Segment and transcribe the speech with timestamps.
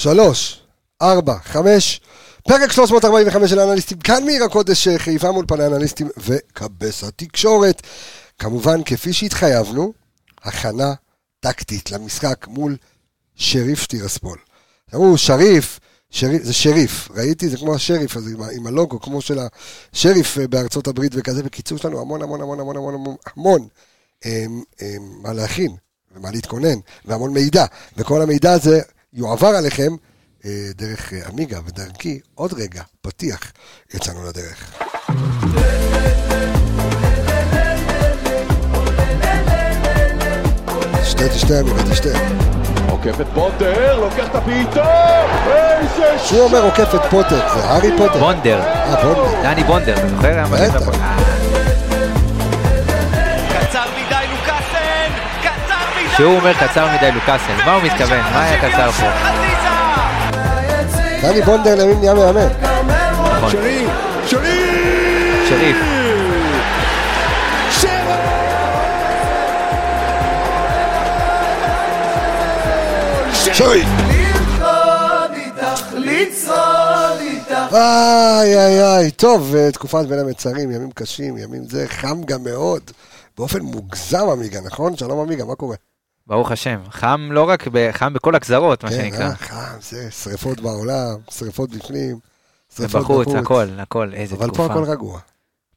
[0.00, 0.60] שלוש,
[1.02, 2.00] ארבע, חמש,
[2.48, 7.82] פרק 345 של האנליסטים, כאן מעיר הקודש חיפה מול פני האנליסטים וכבש התקשורת.
[8.38, 9.92] כמובן, כפי שהתחייבנו,
[10.42, 10.94] הכנה
[11.40, 12.76] טקטית למשחק מול
[13.34, 14.38] שריף שטירספול.
[14.90, 15.80] תראו, שריף,
[16.10, 17.48] שריף, זה שריף, ראיתי?
[17.48, 19.38] זה כמו השריף הזה עם, עם הלוגו, כמו של
[19.92, 21.42] השריף בארצות הברית וכזה.
[21.42, 23.68] בקיצור, יש לנו המון המון המון המון המון המון המון
[24.24, 25.76] הם, הם, מה להכין
[26.16, 27.64] ומה להתכונן, והמון מידע,
[27.96, 28.80] וכל המידע הזה
[29.12, 29.92] יועבר עליכם
[30.44, 32.20] אה, דרך אה, עמיגה ודרכי.
[32.34, 33.52] עוד רגע, פתיח,
[33.94, 34.72] יצאנו לדרך.
[41.02, 42.08] תשתה, תשתה, עמיגה, תשתה.
[42.90, 46.28] עוקף את פוטר, לוקח את הבעיטה, איזה ש...
[46.28, 48.18] שהוא אומר עוקף את פוטר, זה הארי פוטר.
[48.18, 49.42] בונדר, אה, בונדר.
[49.42, 50.90] דני בונדר, אתה זוכר?
[50.90, 51.29] בטח.
[56.20, 56.28] קצר מדי!
[56.28, 58.20] שהוא אומר קצר מדי לוקאסן, מה הוא מתכוון?
[58.20, 59.06] מה היה קצר פה?
[61.22, 62.48] דני בונדר לימים נהיה מאמן.
[63.36, 63.86] נכון, שרי,
[64.26, 64.58] שרי!
[65.48, 65.76] שריף.
[73.54, 73.84] שוי!
[77.72, 82.90] איי איי איי, טוב, אה, תקופת בין המצרים, ימים קשים, ימים זה, חם גם מאוד.
[83.38, 84.96] באופן מוגזם עמיגה, נכון?
[84.96, 85.76] שלום עמיגה, מה קורה?
[86.30, 86.80] ברוך השם.
[86.90, 89.28] חם לא רק, ב- חם בכל הגזרות, מה כן, שנקרא.
[89.28, 92.18] אה, חם, זה, שריפות בעולם, שריפות בפנים,
[92.76, 94.72] שריפות ובחוץ, הכל, הכל, איזה אבל פה תקופה.
[94.72, 95.20] הכל רגוע.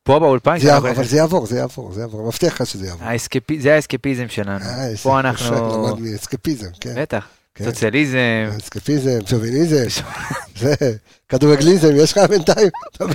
[0.04, 3.08] פה באולפן, זה יעבור, אבל זה יעבור, זה יעבור, זה יעבור, מבטיח לך שזה יעבור.
[3.08, 4.66] האסקפי- זה האסקפיזם שלנו.
[4.66, 5.88] אה, פה אנחנו...
[5.88, 6.94] למד מאסקפיזם, כן.
[6.98, 7.28] בטח.
[7.56, 7.64] כן.
[7.66, 8.18] סוציאליזם.
[8.58, 10.02] אסקפיזם, שוביניזם,
[10.60, 10.74] זה,
[11.30, 12.70] כדורגליזם, יש לך בינתיים?
[13.02, 13.08] אה,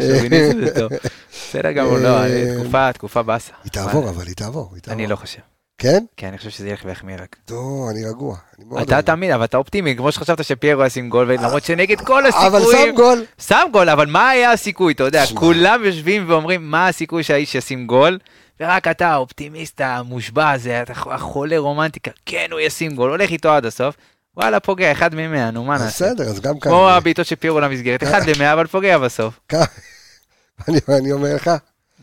[0.00, 0.92] שוביניזם זה טוב.
[1.32, 3.52] בסדר גמור, לא, אה, תקופה, תקופה באסה.
[3.64, 5.00] היא תעבור, אבל היא תעבור, היא תעבור.
[5.00, 5.40] אני לא חושב.
[5.80, 6.04] כן?
[6.16, 7.36] כן, אני חושב שזה ילך ויחמיר רק.
[7.44, 8.36] טוב, אני רגוע.
[8.58, 9.00] אני אתה רגוע.
[9.00, 12.88] תמיד, אבל אתה אופטימי, כמו שחשבת שפיירו ישים גול, למרות שנגד כל אבל הסיכויים...
[12.88, 13.24] שם גול.
[13.38, 14.92] שם גול, אבל מה היה הסיכוי?
[14.92, 15.40] אתה יודע, שמע.
[15.40, 18.18] כולם יושבים ואומרים, מה הסיכוי שהאיש ישים גול?
[18.60, 23.66] ורק אתה, האופטימיסט המושבע הזה, אתה החולה רומנטיקה, כן, הוא ישים גול, הולך איתו עד
[23.66, 23.96] הסוף.
[24.36, 25.86] וואלה, פוגע, אחד ממאה, נו, מה נעשה?
[26.06, 26.72] בסדר, אז גם כאן.
[26.72, 29.40] כמו הבעיטות של פיירו למסגרת, אחד למאה, אבל פוגע בסוף.
[30.98, 31.50] אני אומר לך,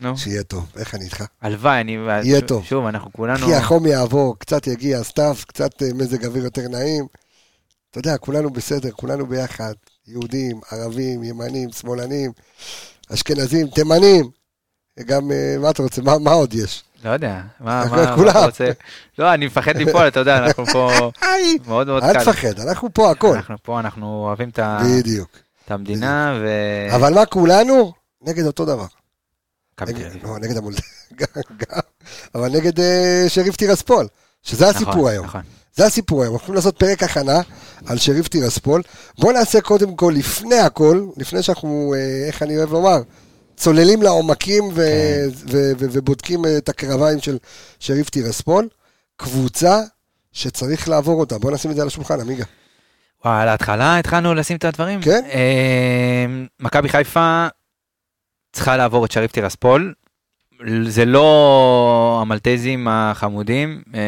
[0.00, 0.66] נו, שיהיה טוב.
[0.76, 1.24] איך אני איתך?
[1.42, 1.92] הלוואי, אני...
[2.22, 2.64] יהיה טוב.
[2.64, 3.46] שוב, אנחנו כולנו...
[3.46, 7.06] כי החום יעבור, קצת יגיע הסתיו, קצת אה, מזג אוויר יותר נעים.
[7.90, 9.72] אתה יודע, כולנו בסדר, כולנו ביחד.
[10.06, 12.32] יהודים, ערבים, ימנים, שמאלנים,
[13.14, 14.30] אשכנזים, תימנים.
[15.00, 16.02] גם, אה, מה אתה רוצה?
[16.02, 16.84] מה מה עוד יש?
[17.04, 18.30] לא יודע, מה מה- מה.
[18.30, 18.70] אתה רוצה?
[19.18, 20.90] לא, אני מפחד ליפול, אתה יודע, אנחנו פה
[21.68, 22.20] מאוד מאוד אל קל.
[22.20, 23.34] תפחד, אנחנו פה הכל.
[23.36, 24.48] אנחנו פה, אנחנו אוהבים.
[24.48, 26.48] את המדינה, ו...
[26.94, 27.92] אבל מה כולנו?
[28.22, 28.86] נגד אותו דבר.
[29.86, 30.10] נגד-.
[30.22, 30.80] לא, נגד המולד...
[31.20, 31.80] גם, גם.
[32.34, 34.06] אבל נגד אה, שריף טירספול,
[34.42, 35.26] שזה הסיפור נכון, היום.
[35.26, 35.40] נכון.
[35.76, 37.40] זה הסיפור היום, אנחנו הולכים לעשות פרק הכנה
[37.86, 38.82] על שריף טירספול.
[39.18, 42.98] בואו נעשה קודם כל, לפני הכל, לפני שאנחנו, אה, איך אני אוהב לומר,
[43.56, 45.28] צוללים לעומקים ו- כן.
[45.50, 47.38] ו- ו- ובודקים אה, את הקרביים של
[47.80, 48.68] שריף טירספול,
[49.16, 49.80] קבוצה
[50.32, 51.38] שצריך לעבור אותה.
[51.38, 52.44] בואו נשים את זה על השולחן, עמיגה.
[53.24, 55.02] וואי, על ההתחלה התחלנו לשים את הדברים?
[55.02, 55.22] כן.
[55.32, 56.26] אה,
[56.60, 57.46] מכבי חיפה
[58.52, 59.94] צריכה לעבור את שריף טירספול.
[60.86, 64.00] זה לא המלטזים החמודים, אה,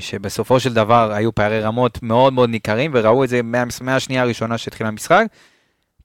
[0.00, 4.58] שבסופו של דבר היו פערי רמות מאוד מאוד ניכרים, וראו את זה מה- מהשנייה הראשונה
[4.58, 5.24] שהתחיל המשחק.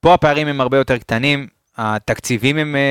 [0.01, 2.81] פה הפערים הם הרבה יותר קטנים, התקציבים הם אה,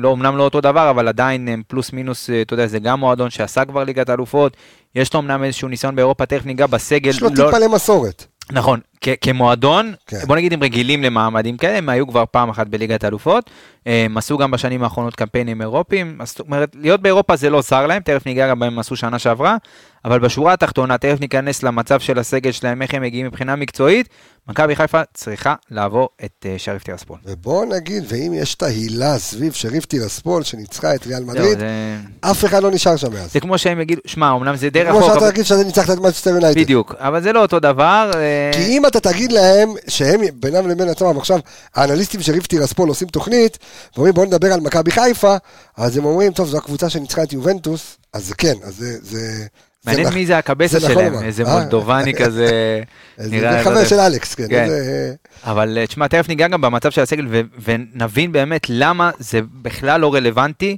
[0.00, 3.00] לא, אמנם לא אותו דבר, אבל עדיין הם פלוס מינוס, אה, אתה יודע, זה גם
[3.00, 4.56] מועדון שעשה כבר ליגת האלופות,
[4.94, 7.10] יש לו אמנם איזשהו ניסיון באירופה, תכף ניגע בסגל.
[7.10, 8.26] יש לו לא- טיפה למסורת.
[8.52, 8.80] נכון,
[9.20, 10.18] כמועדון, כן.
[10.26, 13.50] בוא נגיד הם רגילים למעמדים כאלה, הם היו כבר פעם אחת בליגת האלופות,
[13.86, 18.02] הם עשו גם בשנים האחרונות קמפיינים אירופיים, זאת אומרת, להיות באירופה זה לא זר להם,
[18.02, 19.56] תכף ניגע גם בהם עשו שנה שעברה,
[20.04, 24.08] אבל בשורה התחתונה, תכף ניכנס למצב של הסגל שלהם, איך הם מגיעים מבחינה מקצועית,
[24.48, 27.18] מכבי חיפה צריכה לעבור את אה, שריף טירספול.
[27.24, 31.96] ובואו נגיד, ואם יש את ההילה סביב שריף טירספול שניצחה את ריאל זהו, מדריד, זה-
[32.20, 33.32] אף אחד לא נשאר שם מאז.
[33.32, 35.90] זה כמו שהם יגידו, שמע, אמנם זה די כמו רחוק, שאתה אבל- תגיד שאתה ניצחת
[35.90, 36.60] את מנצ'סטר יונייטד.
[36.60, 38.10] בדיוק, אבל זה לא אותו דבר.
[38.14, 41.38] אה, כי אם אתה תגיד להם שהם בינם לבין עצמם, עכשיו
[41.74, 43.58] האנליסטים של שריף טירספול עושים תוכנית,
[43.94, 45.36] ואומרים בואו נדבר על מכבי חיפה,
[45.76, 48.98] אז הם אומרים, טוב, זו הקבוצה שניצחה את יובנטוס, אז זה כן, אז זה...
[49.02, 49.46] זה
[49.86, 51.22] מעניין זה מי זה הקבוצה נכון שלהם.
[51.22, 51.52] איזה אה.
[51.58, 52.80] מולדובני כזה,
[53.16, 53.84] זה נראה, זה לא חבר.
[53.84, 54.46] של אלכס, כן.
[54.50, 54.68] כן.
[54.68, 55.14] זה-
[55.44, 57.26] אבל אה, תשמע, תכף ניגע גם במצב של הסגל
[57.64, 60.76] ונבין באמת למה זה בכלל לא רלוונטי,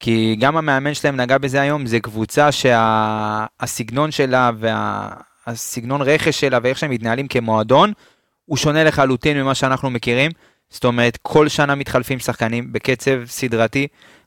[0.00, 4.50] כי גם המאמן שלהם נגע בזה היום, זה קבוצה שהסגנון שלה
[5.46, 7.92] והסגנון רכש שלה ואיך שהם מתנהלים כמועדון,
[8.44, 10.30] הוא שונה לחלוטין ממה שאנחנו מכירים.
[10.70, 13.86] זאת אומרת, כל שנה מתחלפים שחקנים בקצב סדרתי.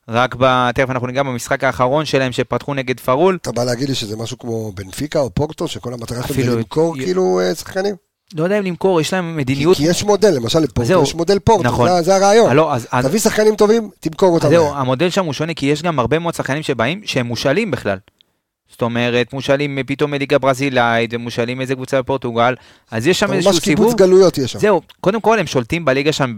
[0.10, 0.72] רק ב...
[0.72, 3.38] תכף אנחנו ניגע במשחק האחרון שלהם שפתחו נגד פארול.
[3.42, 6.98] אתה בא להגיד לי שזה משהו כמו בנפיקה או פורטו, שכל המטרה שלהם זה למכור
[6.98, 7.96] י- כאילו אה, שחקנים?
[8.36, 9.78] לא יודע אם למכור, יש להם כי מדיניות...
[9.78, 11.04] כי יש מודל, למשל לפורטו.
[11.04, 11.90] יש מודל פורטו, נכון.
[11.90, 12.50] זה- זה הרעיון.
[12.50, 14.46] אה, לא, אז, אז, תביא שחקנים טובים, תמכור אותם.
[14.46, 14.75] אז זהו.
[14.75, 17.98] המודל שם הוא שונה, כי יש גם הרבה מאוד שחקנים שבאים שהם מושאלים בכלל.
[18.72, 22.56] זאת אומרת, מושאלים פתאום מליגה ברזילאית, ומושאלים מאיזה קבוצה בפורטוגל,
[22.92, 24.00] אז יש שם איזשהו ממש קיבוץ סיבוב.
[24.00, 24.60] גלויות יש שם.
[24.60, 26.34] זהו, קודם כל הם שולטים בליגה שם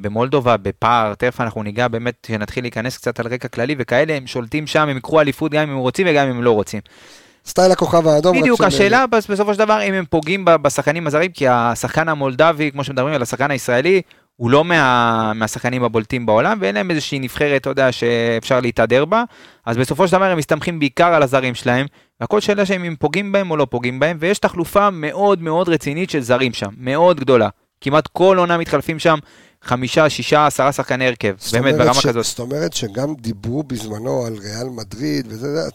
[0.00, 4.66] במולדובה, בפער, תכף אנחנו ניגע באמת, כשנתחיל להיכנס קצת על רקע כללי וכאלה, הם שולטים
[4.66, 6.80] שם, הם יקחו אליפות גם אם הם רוצים וגם אם הם לא רוצים.
[7.46, 8.40] סטייל הכוכב האדום.
[8.40, 12.84] בדיוק, השאלה בס- בסופו של דבר אם הם פוגעים בשחקנים הזרים, כי השחקן המולדבי, כמו
[12.84, 14.02] שמדברים על השחקן הישראלי,
[14.40, 19.24] הוא לא מה, מהשחקנים הבולטים בעולם, ואין להם איזושהי נבחרת, אתה יודע, שאפשר להתהדר בה,
[19.66, 21.86] אז בסופו של דבר הם מסתמכים בעיקר על הזרים שלהם,
[22.20, 26.10] והכל שאלה שהם אם פוגעים בהם או לא פוגעים בהם, ויש תחלופה מאוד מאוד רצינית
[26.10, 27.48] של זרים שם, מאוד גדולה.
[27.80, 29.18] כמעט כל עונה מתחלפים שם
[29.62, 32.24] חמישה, שישה, עשרה שחקני הרכב, באמת ברמה ש- כזאת.
[32.24, 35.68] זאת אומרת שגם דיברו בזמנו על ריאל מדריד, וזה,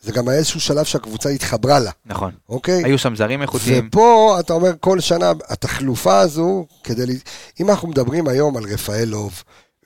[0.00, 2.32] זה- גם היה איזשהו שלב שהקבוצה התחברה לה, נכון.
[2.48, 2.84] אוקיי?
[2.84, 3.88] היו שם זרים איכותיים.
[3.88, 7.18] ופה אתה אומר כל שנה, התחלופה הזו, כדי, ל-
[7.60, 9.42] אם אנחנו מדברים היום על רפאלוב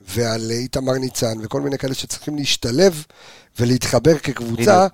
[0.07, 3.05] ועל איתמר ניצן וכל מיני כאלה שצריכים להשתלב
[3.59, 4.87] ולהתחבר כקבוצה.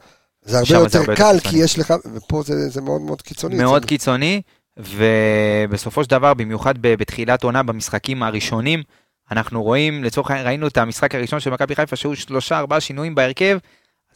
[0.45, 1.50] זה הרבה שם זה יותר הרבה יותר קל.
[1.50, 3.56] כי יש לך, ופה זה, זה מאוד מאוד קיצוני.
[3.56, 4.41] מאוד קיצוני,
[4.77, 8.83] ובסופו של דבר, במיוחד בתחילת עונה, במשחקים הראשונים,
[9.31, 13.15] אנחנו רואים, לצורך העניין, ראינו את המשחק הראשון של מכבי חיפה, שהיו שלושה, ארבעה שינויים
[13.15, 13.57] בהרכב,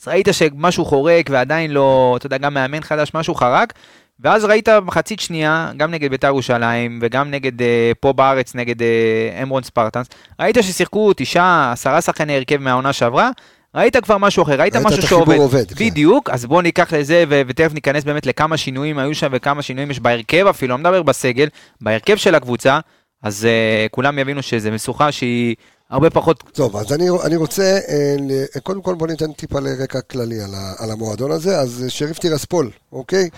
[0.01, 3.73] אז ראית שמשהו חורק ועדיין לא, אתה יודע, גם מאמן חדש, משהו חרק,
[4.19, 9.41] ואז ראית מחצית שנייה, גם נגד בית"ר ירושלים, וגם נגד, אה, פה בארץ, נגד אה,
[9.43, 10.07] אמרון ספרטנס,
[10.39, 13.29] ראית ששיחקו תשעה, עשרה שחקני הרכב מהעונה שעברה,
[13.75, 15.37] ראית כבר משהו אחר, ראית, ראית משהו שעובד.
[15.37, 15.85] עובד, כן.
[15.85, 19.91] בדיוק, אז בואו ניקח לזה, ו- ותכף ניכנס באמת לכמה שינויים היו שם וכמה שינויים
[19.91, 21.47] יש בהרכב אפילו, לא מדבר בסגל,
[21.81, 22.79] בהרכב של הקבוצה,
[23.23, 25.55] אז uh, כולם יבינו שזו משוכה שהיא
[25.89, 26.43] הרבה פחות...
[26.53, 30.73] טוב, אז אני, אני רוצה, אה, קודם כל בוא ניתן טיפה לרקע כללי על, ה,
[30.77, 31.59] על המועדון הזה.
[31.59, 33.29] אז אה, שריף טירספול, אוקיי?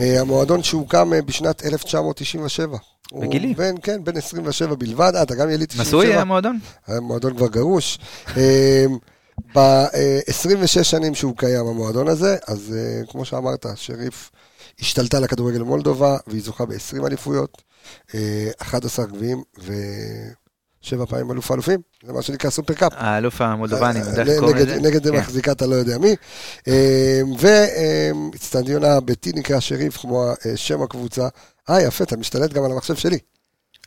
[0.00, 2.76] אה, המועדון שהוקם בשנת 1997.
[3.10, 3.54] הוא בגילי.
[3.54, 5.12] בן, כן, בן 27 בלבד.
[5.16, 6.02] אה, אתה גם יליד 97?
[6.02, 6.58] נשוי המועדון?
[6.86, 7.98] המועדון כבר גרוש.
[9.54, 12.74] ב-26 שנים שהוא קיים, המועדון הזה, אז
[13.10, 14.30] כמו שאמרת, שריף
[14.80, 17.62] השתלטה לכדורגל מולדובה, והיא זוכה ב-20 אליפויות,
[18.14, 19.42] אה, 11 גביעים
[20.86, 22.92] ושבע פעמים אלוף האלופים, זה מה שנקרא סופרקאפ.
[22.96, 24.80] האלוף המולדובני, אה, נגד- לזה?
[24.80, 25.16] נגד כן.
[25.16, 26.14] מחזיקה אתה לא יודע מי.
[27.38, 31.28] ואיצטדיון הביתי נקרא שריף, כמו אה, שם הקבוצה.
[31.70, 33.18] אה, יפה, אתה משתלט גם על המחשב שלי.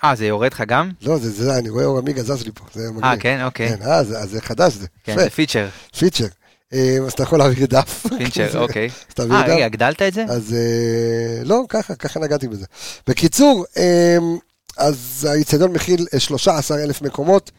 [0.04, 0.92] אה, זה יורד לך גם?
[1.02, 3.04] לא, זה, זה, אני רואה אור עמיגה זז לי פה, זה מגניב.
[3.04, 3.70] אה, כן, אוקיי.
[3.78, 4.88] כן, אה, זה, זה חדש זה.
[5.04, 5.68] כן, זה פיצ'ר,
[6.00, 6.26] פיצ'ר.
[6.74, 8.06] אה, אז אתה יכול להעביר דף.
[8.18, 8.86] פיצ'ר, אוקיי.
[9.10, 9.50] אז תעביר אה, דף.
[9.50, 10.24] רגע, הגדלת את זה?
[10.30, 12.66] אז אה, לא, ככה, ככה נגעתי בזה.
[13.08, 14.18] בקיצור, אה,
[14.80, 17.52] אז האיצטדיון מכיל אה, 13,000 מקומות,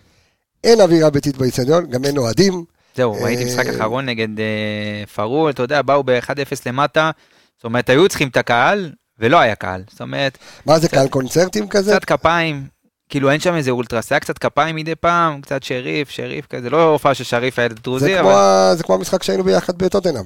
[0.64, 2.64] אין אווירה ביתית באיצטדיון, גם אין אוהדים.
[2.96, 7.10] זהו, אה, ראיתי משחק אחרון נגד אה, פארול, אתה יודע, באו ב-1-0 למטה,
[7.56, 9.82] זאת אומרת, היו צריכים את הקהל, ולא היה קהל.
[9.90, 11.90] זאת אומרת, מה זה, קהל קונצרטים כזה?
[11.90, 12.66] קצת כפיים,
[13.08, 16.82] כאילו אין שם איזה אולטרס, היה קצת כפיים מדי פעם, קצת שריף, שריף כזה, לא
[16.82, 20.24] הופעה של שריף הדרוזי, כמו אבל זה כמו המשחק שהיינו ביחד בטוטנאם.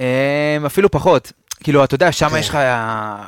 [0.00, 1.32] אמ, אפילו פחות.
[1.64, 2.36] כאילו, אתה יודע, שם כן.
[2.36, 2.58] יש לך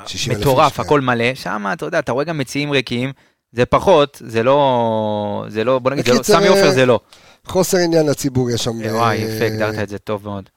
[0.06, 0.82] 60,000 מטורף, כן.
[0.82, 3.12] הכל מלא, שם, אתה יודע, אתה רואה גם מציעים ריקים,
[3.52, 7.00] זה פחות, זה לא, זה לא, בוא נגיד, לא- סמי עופר זה לא.
[7.46, 8.70] חוסר עניין לציבור יש שם.
[8.70, 10.48] וואי, אה, יפה, הגדרת את זה טוב מאוד.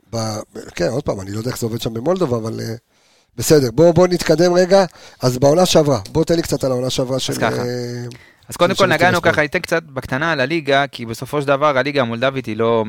[0.76, 2.76] כן, עוד פעם, אני לא יודע איך זה עובד שם במולדובה, אבל אה,
[3.38, 3.72] בסדר.
[3.74, 4.86] בואו בוא נתקדם רגע.
[5.22, 7.34] אז בעונה שעברה, בוא תן לי קצת על העונה שעברה של...
[7.34, 7.62] ככה.
[7.62, 8.06] אה,
[8.50, 9.22] אז קודם כל נגענו.
[9.22, 12.86] ככה, ניתן קצת בקטנה על הליגה, כי בסופו של דבר הליגה המולדבית היא לא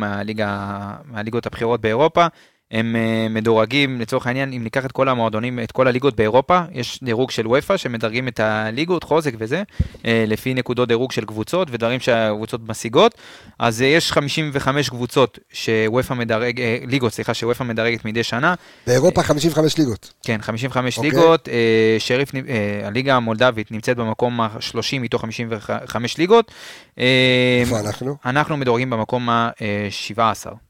[1.05, 2.27] מהליגות הבכירות באירופה.
[2.71, 7.01] הם אה, מדורגים, לצורך העניין, אם ניקח את כל המועדונים, את כל הליגות באירופה, יש
[7.03, 9.63] דירוג של וופא שמדרגים את הליגות, חוזק וזה,
[10.07, 13.15] אה, לפי נקודות דירוג של קבוצות ודברים שהקבוצות משיגות.
[13.59, 18.55] אז אה, יש 55 קבוצות שוופא מדרג, ליגות, סליחה, שוופא מדרגת מדי שנה.
[18.87, 20.13] באירופה 55 ליגות.
[20.23, 21.11] כן, 55 אוקיי.
[21.11, 21.49] ליגות,
[21.99, 22.33] שריף,
[22.85, 26.53] הליגה המולדבית נמצאת במקום ה-30 מתוך 55 ליגות.
[27.61, 28.17] איפה אנחנו?
[28.25, 30.66] אנחנו מדורגים במקום ה-17.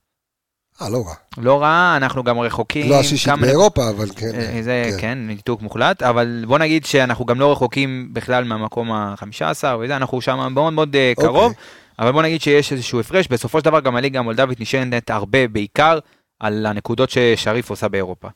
[0.83, 1.15] אה, לא רע.
[1.39, 2.91] לא רע, אנחנו גם רחוקים.
[2.91, 4.31] לא השישית כמה- באירופה, אבל כן.
[4.35, 4.97] אה, זה כן.
[5.01, 9.45] כן, ניתוק מוחלט, אבל בוא נגיד שאנחנו גם לא רחוקים בכלל מהמקום ה-15
[9.81, 11.63] וזה, אנחנו שם מאוד מאוד אה, קרוב, אוקיי.
[11.99, 15.99] אבל בוא נגיד שיש איזשהו הפרש, בסופו של דבר גם הליגה המולדבית נשענת הרבה בעיקר
[16.41, 18.29] על הנקודות ששריף עושה באירופה.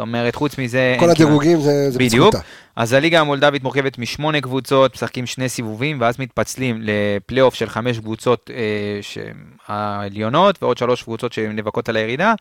[0.00, 0.96] זאת אומרת, חוץ מזה...
[0.98, 2.26] כל כמעט- הדירוגים זה זה בדיוק.
[2.34, 2.48] בזכותה.
[2.76, 8.50] אז הליגה המולדבית מורכבת משמונה קבוצות, משחקים שני סיבובים, ואז מתפצלים לפלייאוף של חמש קבוצות
[8.54, 8.58] אה,
[9.02, 9.36] שהן
[9.68, 12.34] העליונות, ועוד שלוש קבוצות שהן נאבקות על הירידה,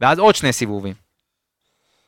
[0.00, 1.05] ואז עוד שני סיבובים.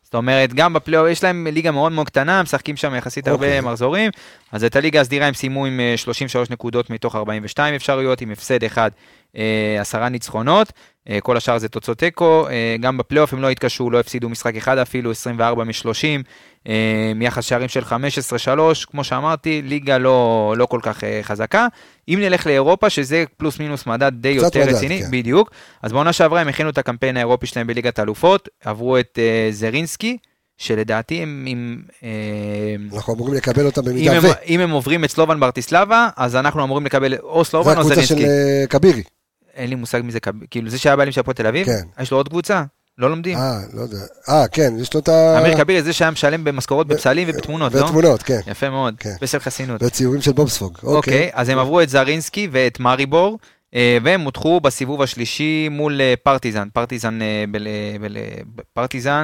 [0.09, 3.57] זאת אומרת, גם בפלייאוף, יש להם ליגה מאוד מאוד קטנה, משחקים שם יחסית אוקיי.
[3.57, 4.11] הרבה מחזורים,
[4.53, 8.65] אז את הליגה הסדירה הם סיימו עם אה, 33 נקודות מתוך 42 אפשרויות, עם הפסד
[8.65, 8.91] אחד,
[9.37, 10.73] אה, עשרה ניצחונות,
[11.09, 14.57] אה, כל השאר זה תוצאות תיקו, אה, גם בפלייאוף הם לא התקשו, לא הפסידו משחק
[14.57, 16.23] אחד אפילו, 24 מ-30,
[16.69, 21.67] אה, מיחס שערים של 15-3, כמו שאמרתי, ליגה לא, לא כל כך אה, חזקה.
[22.09, 25.11] אם נלך לאירופה, שזה פלוס מינוס מדד די יותר מדד, רציני, כן.
[25.11, 25.50] בדיוק,
[25.83, 30.19] אז בעונה שעברה הם הכינו את הקמפיין האירופי שלהם בליגת האלופות, עברו את אה, זרינסקי,
[30.57, 34.29] שלדעתי הם, אם, אה, אנחנו אמורים לקבל אותם אם, במידה הם, ו...
[34.47, 38.03] אם הם עוברים את סלובן ברטיסלבה, אז אנחנו אמורים לקבל או זה סלובן או הקבוצה
[38.03, 38.31] של זרינסקי.
[38.31, 39.03] אה, כבירי.
[39.55, 40.19] אין לי מושג מי זה,
[40.50, 42.03] כאילו זה שהיה בעלים של הפועל תל אביב, כן.
[42.03, 42.65] יש לו עוד קבוצה,
[42.99, 43.38] לא לומדים.
[43.38, 43.97] אה, לא יודע.
[44.28, 45.38] אה, כן, יש לו את ה...
[45.40, 47.87] אמיר כבירי זה שהיה משלם במשכורות בפסלים ובתמונות, לא?
[47.87, 48.40] בתמונות, כן.
[48.47, 49.14] יפה מאוד, כן.
[49.21, 49.83] בסל חסינות.
[49.83, 50.78] וציורים של בובספוג.
[50.83, 53.38] אוקיי, אז הם עברו את זרינסקי ואת מאריבור,
[53.75, 57.69] אה, והם הודחו בסיבוב השלישי מול אה, פרטיזן, פרטיזן, אה, בל-
[58.00, 58.17] בל-
[58.73, 59.23] פרטיזן.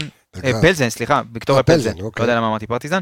[0.60, 2.22] פלזן, סליחה, ויקטוריה פלזן, פלזן, לא אוקיי.
[2.24, 2.98] יודע למה אמרתי פרטיזן.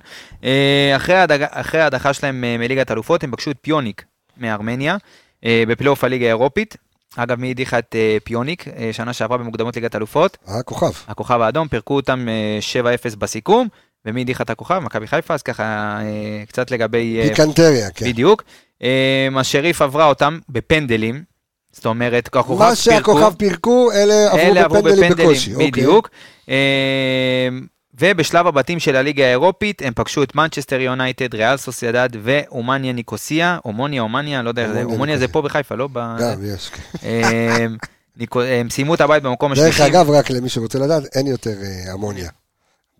[1.52, 4.04] אחרי ההדחה שלהם מליגת אלופות, הם פגשו את פיוניק
[4.36, 4.96] מארמניה,
[5.44, 6.76] בפלייאוף הליגה האירופית.
[7.16, 10.38] אגב, מי הדיחה את אה, פיוניק אה, שנה שעברה במוקדמות ליגת אלופות?
[10.48, 10.90] אה, כוכב.
[11.08, 13.68] הכוכב האדום, פירקו אותם אה, 7-0 בסיכום,
[14.06, 14.78] ומי הדיחה את הכוכב?
[14.78, 15.62] מכבי חיפה, אז ככה
[16.00, 17.20] אה, קצת לגבי...
[17.20, 18.06] אה, פיקנטריה, כן.
[18.06, 18.42] בדיוק.
[18.82, 21.22] אה, השריף עברה אותם בפנדלים,
[21.72, 25.54] זאת אומרת, הכוכב מה שהכוכב פירקו, אלה אלה עברו בפנדלים בקושי.
[25.54, 25.70] אוקיי.
[25.70, 26.10] בדיוק.
[26.48, 27.48] אה,
[28.00, 34.02] ובשלב הבתים של הליגה האירופית, הם פגשו את מנצ'סטר יונייטד, ריאל סוסיידד ואומניה ניקוסיה, אומוניה,
[34.02, 35.28] אומניה, לא יודע, אומוניה, אומוניה זה.
[35.28, 35.88] פה בחיפה, לא?
[35.92, 36.68] ב- גם, יש.
[36.68, 36.82] כן.
[37.04, 37.66] אה,
[38.60, 39.86] הם סיימו את הבית במקום דרך השלישי.
[39.86, 42.30] אגב, רק למי שרוצה לדעת, אין יותר אה, אמוניה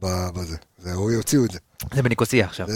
[0.03, 0.57] בזה.
[0.79, 1.59] זהו, יוציאו את זה.
[1.95, 2.67] זה בניקוסיה עכשיו.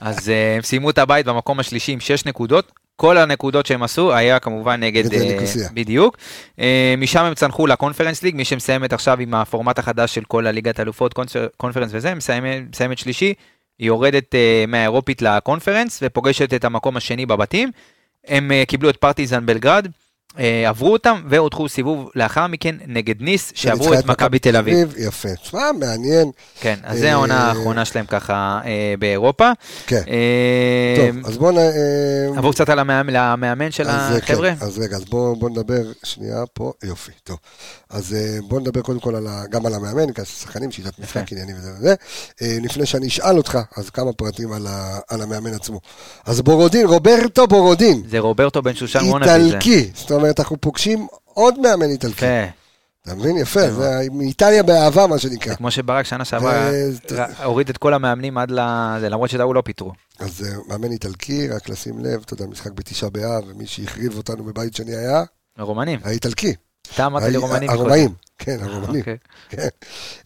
[0.00, 2.72] אז אה, הם סיימו את הבית במקום השלישי עם 6 נקודות.
[2.96, 5.06] כל הנקודות שהם עשו היה כמובן נגד...
[5.14, 5.14] נגד
[5.62, 5.68] אה.
[5.74, 6.16] בדיוק.
[6.60, 10.78] אה, משם הם צנחו לקונפרנס ליג, מי שמסיימת עכשיו עם הפורמט החדש של כל הליגת
[10.78, 13.34] האלופות, קונפר- קונפרנס וזה, מסיימת, שלישי,
[13.78, 14.34] היא יורדת
[14.68, 17.70] מהאירופית לקונפרנס ופוגשת את המקום השני בבתים.
[18.26, 19.86] הם קיבלו את פרטיזן בלגרד,
[20.68, 24.94] עברו אותם והודחו סיבוב לאחר מכן נגד ניס, שעברו את מכבי תל אביב.
[24.98, 25.28] יפה.
[25.42, 26.30] תשמע, מעניין.
[26.60, 29.50] כן, אז אה, זה העונה האחרונה שלהם ככה אה, באירופה.
[29.86, 30.02] כן.
[30.08, 31.58] אה, טוב, אז בואו נ...
[31.58, 34.54] אה, עבור קצת על המאמן, למאמן של אה, החבר'ה.
[34.60, 37.36] כן, אז רגע, אז בואו בוא נדבר שנייה פה, יופי, טוב.
[37.90, 39.14] אז אה, בואו נדבר קודם כל
[39.50, 41.94] גם על המאמן, כאן שחקנים, שיטת משחק, עניינים וזה וזה.
[42.42, 45.80] אה, לפני שאני אשאל אותך, אז כמה פרטים על, המאמן עצמו.
[46.26, 49.32] אז בורודין, רוברטו בורודין, זה רוברטו בן שושן וונאבי.
[49.44, 52.24] איטלקי, זאת אומרת, אנחנו פוגשים עוד מאמן איטלקי.
[52.26, 52.50] יפה.
[53.02, 53.36] אתה מבין?
[53.36, 55.54] יפה, זה מאיטליה באהבה, מה שנקרא.
[55.54, 56.70] כמו שברק שנה שעברה
[57.44, 59.92] הוריד את כל המאמנים עד לזה, למרות שאת ההוא לא פיטרו.
[60.18, 64.76] אז מאמן איטלקי, רק לשים לב, אתה יודע, משחק בתשעה באב, ומי שהחריב אותנו בבית
[64.76, 65.22] שני היה
[65.58, 66.00] הרומנים.
[66.04, 66.54] האיטלקי.
[66.94, 67.70] אתה אמרת לי רומנים.
[67.70, 68.08] הרומאים,
[68.38, 69.00] כן, הרומנים.
[69.00, 69.16] אוקיי.
[69.48, 69.68] כן.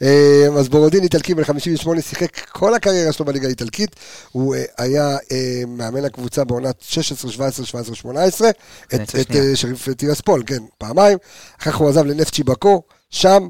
[0.02, 3.96] אה, אז בורודין איטלקי בן 58 שיחק כל הקריירה שלו בליגה האיטלקית.
[4.32, 8.50] הוא אה, היה אה, מאמן הקבוצה בעונת 16, 17, 17, 18.
[8.94, 9.14] את.
[9.34, 11.18] אה, שריף טירספול, כן, פעמיים.
[11.60, 13.48] אחר כך הוא עזב לנפטצ'י באקו, שם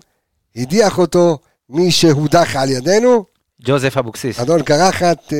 [0.56, 1.38] הדיח אותו
[1.70, 3.24] מי שהודח על ידינו,
[3.62, 4.40] ג'וזף אבוקסיס.
[4.40, 5.32] אדון קרחת,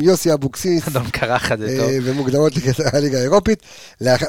[0.00, 0.88] יוסי אבוקסיס.
[0.88, 2.10] אדון קרחת זה טוב.
[2.10, 3.62] במוקדמות ליגת- הליגה האירופית,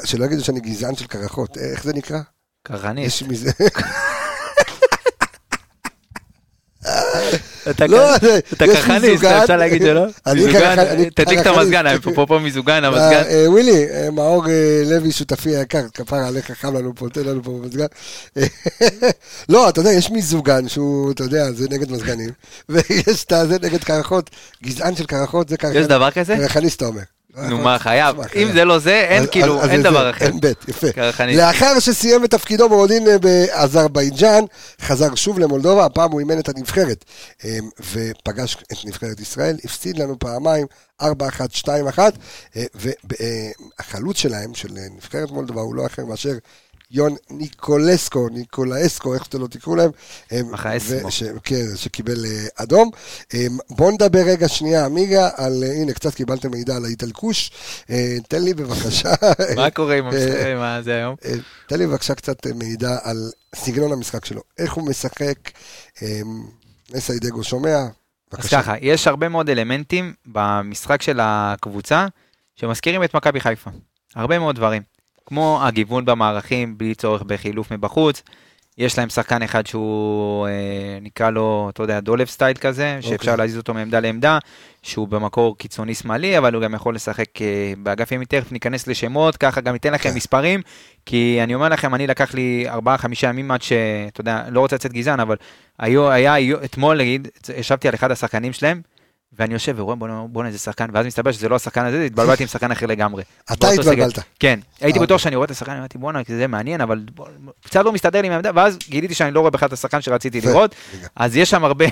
[0.04, 2.18] שלא יגידו שאני גזען של קרחות, איך זה נקרא?
[2.66, 3.06] קרחניסט.
[3.06, 3.50] יש מזה,
[7.70, 9.32] אתה לא, זה- קרחניסט, מיזוגן.
[9.42, 10.04] אפשר להגיד שלא?
[10.26, 11.46] אני תדליק את.
[11.46, 13.02] המזגן, אפרופו מיזוגן, המזגן.
[13.02, 17.24] אה, אה, ווילי, אה, מאור אה, לוי, שותפי היקר, כפר עליך, חם לנו פה, תן
[17.24, 17.86] לנו פה במזגן.
[19.48, 22.30] לא, אתה יודע, יש מיזוגן שהוא, אתה יודע, זה נגד מזגנים,
[22.68, 24.30] ויש את הזה נגד קרחות,
[24.64, 25.80] גזען של קרחות, זה קרחניסט.
[25.80, 26.36] יש דבר כזה?
[26.36, 27.02] קרחניסט, אתה אומר.
[27.36, 28.16] נו מה, חייב.
[28.36, 28.52] אם.
[28.52, 30.24] זה לא זה, אין כאילו, אין דבר אחר.
[30.24, 30.86] אין בית, יפה.
[31.36, 34.44] לאחר שסיים את תפקידו ברודין אה, באזרבייג'אן,
[34.80, 37.04] חזר שוב למולדובה, הפעם הוא אימן את הנבחרת,
[37.44, 37.58] אה,
[37.92, 40.66] ופגש את נבחרת ישראל, הפסיד לנו פעמיים,
[41.02, 41.04] 4-1,
[41.52, 41.98] 2-1,
[42.56, 42.64] אה,
[43.78, 46.32] והחלוץ שלהם, של אה, נבחרת מולדובה, הוא לא אחר מאשר
[46.90, 49.90] יון ניקולסקו, ניקולאסקו, איך שאתם לא תקראו להם.
[50.32, 51.08] אה, מחאסמו.
[51.08, 52.90] וש- כן, שקיבל אה, אדום.
[53.34, 57.50] אה, בואו נדבר רגע שנייה, עמיגה, על, הנה, קצת קיבלתם מידע על האיטלקוש.
[58.28, 59.12] תן לי בבקשה.
[59.56, 61.14] מה קורה עם המשחקים, מה זה היום?
[61.68, 63.16] תן לי בבקשה קצת מידע על
[63.54, 64.42] סגנון המשחק שלו.
[64.58, 65.50] איך הוא משחק,
[66.94, 67.76] נסיידגו שומע?
[67.76, 67.88] אז
[68.32, 68.62] בבקשה.
[68.62, 72.06] ככה, יש הרבה מאוד אלמנטים במשחק של הקבוצה
[72.56, 73.70] שמזכירים את מכבי חיפה.
[74.14, 74.82] הרבה מאוד דברים.
[75.26, 78.22] כמו הגיוון במערכים, בלי צורך בחילוף מבחוץ.
[78.78, 83.36] יש להם שחקן אחד שהוא, אה, נקרא לו, אתה יודע, דולב סטייל כזה, שאפשר אוקיי.
[83.36, 84.38] להזיז אותו מעמדה לעמדה,
[84.82, 89.36] שהוא במקור קיצוני שמאלי, אבל הוא גם יכול לשחק אה, באגף ימין, תכף ניכנס לשמות,
[89.36, 90.16] ככה גם ניתן לכם כן.
[90.16, 90.60] מספרים,
[91.06, 92.76] כי אני אומר לכם, אני לקח לי 4-5
[93.22, 93.72] ימים עד ש...
[94.08, 95.36] אתה יודע, לא רוצה לצאת גזען, אבל
[95.78, 98.80] היו, היה, היו, אתמול נגיד, ישבתי על אחד השחקנים שלהם,
[99.32, 99.96] ואני יושב ורואה
[100.28, 103.22] בוא'נה איזה שחקן, ואז מסתבר שזה לא השחקן הזה, התבלבלתי עם שחקן אחר לגמרי.
[103.52, 103.68] אתה.
[103.68, 104.18] התבלבלת.
[104.40, 107.00] כן, הייתי אה, בטוח שאני רואה את השחקן, אמרתי בואנה, זה מעניין, אבל
[107.64, 110.74] קצת לא מסתדר לי מהעמדה, ואז גיליתי שאני לא רואה בכלל את השחקן שרציתי לראות.
[111.16, 111.86] אז יש שם הרבה,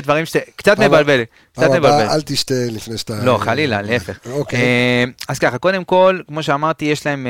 [0.02, 1.22] דברים שקצת מבלבל,
[1.52, 2.08] קצת מבלבל.
[2.10, 3.24] אל תשתה לפני שאתה...
[3.24, 4.18] לא, חלילה, להפך.
[4.30, 4.60] אוקיי.
[4.60, 7.26] אה, אז ככה, קודם כל, כמו שאמרתי, יש להם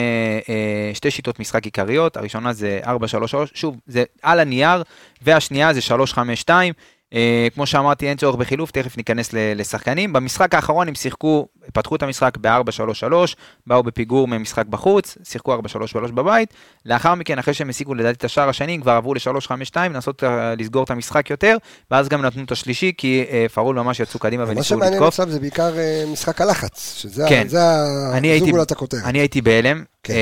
[0.49, 2.89] אה, שתי שיטות משחק עיקריות, הראשונה זה 4-3-3,
[3.55, 4.83] שוב, זה על הנייר,
[5.23, 5.81] והשנייה זה
[6.47, 6.51] 3-5-2.
[7.15, 10.13] אה, כמו שאמרתי, אין צורך בחילוף, תכף ניכנס לשחקנים.
[10.13, 13.13] במשחק האחרון הם שיחקו, פתחו את המשחק ב-4-3-3,
[13.67, 15.59] באו בפיגור ממשחק בחוץ, שיחקו 4-3-3
[16.13, 16.55] בבית.
[16.87, 20.55] לאחר מכן, אחרי שהם השיגו לדעתי את השער השני, הם כבר עברו ל-3-5-2, לנסות אה,
[20.59, 21.57] לסגור את המשחק יותר,
[21.91, 25.09] ואז גם נתנו את השלישי, כי אה, פארול ממש יצאו קדימה מה וניסו שמעניין לתקוף.
[25.09, 25.75] עכשיו זה בעיקר
[26.13, 27.49] משחק הלחץ, שזה כן.
[27.49, 27.59] זו
[28.51, 29.05] גולת הכותרת.
[29.05, 29.85] אני הייתי בהלם.
[30.03, 30.15] כן.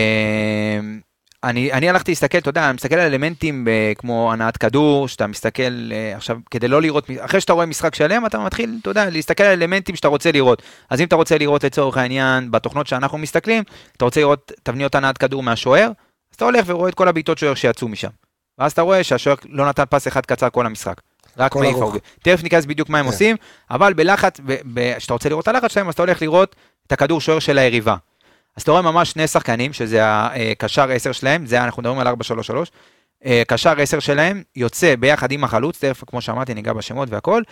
[1.44, 5.26] אני, אני הלכתי להסתכל, אתה יודע, אני מסתכל על אלמנטים אה, כמו הנעת כדור, שאתה
[5.26, 9.10] מסתכל אה, עכשיו, כדי לא לראות, אחרי שאתה רואה משחק שלם, אתה מתחיל, אתה יודע,
[9.10, 10.62] להסתכל על אלמנטים שאתה רוצה לראות.
[10.90, 13.62] אז אם אתה רוצה לראות לצורך העניין, בתוכנות שאנחנו מסתכלים,
[13.96, 15.86] אתה רוצה לראות תבניות הנעת כדור מהשוער,
[16.30, 18.10] אז אתה הולך ורואה את כל הבעיטות שוער שיצאו משם.
[18.58, 21.00] ואז אתה רואה שהשוער לא נתן פס אחד קצר כל המשחק.
[21.38, 21.76] רק מעיף.
[21.76, 21.96] ארוך.
[22.22, 23.12] תכף ניכנס בדיוק מה הם כן.
[23.12, 23.36] עושים,
[23.70, 24.40] אבל בלחץ,
[24.96, 27.96] כשאתה רוצה לראות את הלחץ שלהם, אז אתה הולך לראות את הכדור שוער של היריבה.
[28.58, 32.12] אז אתה רואה ממש שני שחקנים, שזה הקשר 10 שלהם, זה אנחנו מדברים על 4-3-3.
[33.24, 37.42] אה, קשר 10 שלהם יוצא ביחד עם החלוץ, תכף כמו שאמרתי ניגע בשמות והכל,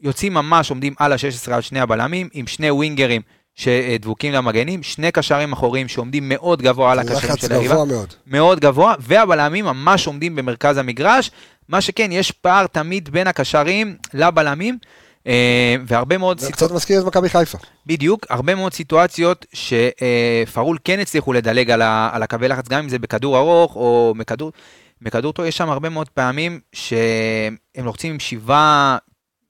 [0.00, 3.22] יוצאים ממש עומדים על ה-16 על שני הבלמים, עם שני ווינגרים
[3.54, 8.14] שדבוקים למגנים, שני קשרים אחוריים שעומדים מאוד גבוה על הקשרים של היריבה, גבוה מאוד.
[8.26, 11.30] מאוד גבוה, והבלמים ממש עומדים במרכז המגרש,
[11.68, 14.78] מה שכן, יש פער תמיד בין הקשרים לבלמים,
[15.86, 17.58] והרבה מאוד זה קצת מזכיר את מכבי חיפה.
[17.86, 23.38] בדיוק, הרבה מאוד סיטואציות שפארול כן הצליחו לדלג על, הקווי לחץ, גם אם זה בכדור
[23.38, 24.52] ארוך או מכדור,
[25.02, 28.98] בכדור טוב, יש שם הרבה מאוד פעמים שהם לוחצים עם שבעה,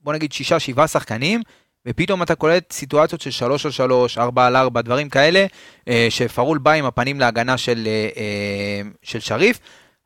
[0.01, 1.43] בוא נגיד שישה, שבעה שחקנים,
[1.87, 5.47] ופתאום אתה קולט סיטואציות של שלוש על שלוש, ארבע על ארבע, דברים כאלה,
[5.89, 9.59] אה, שפארול בא עם הפנים להגנה של, אה, אה, של שריף.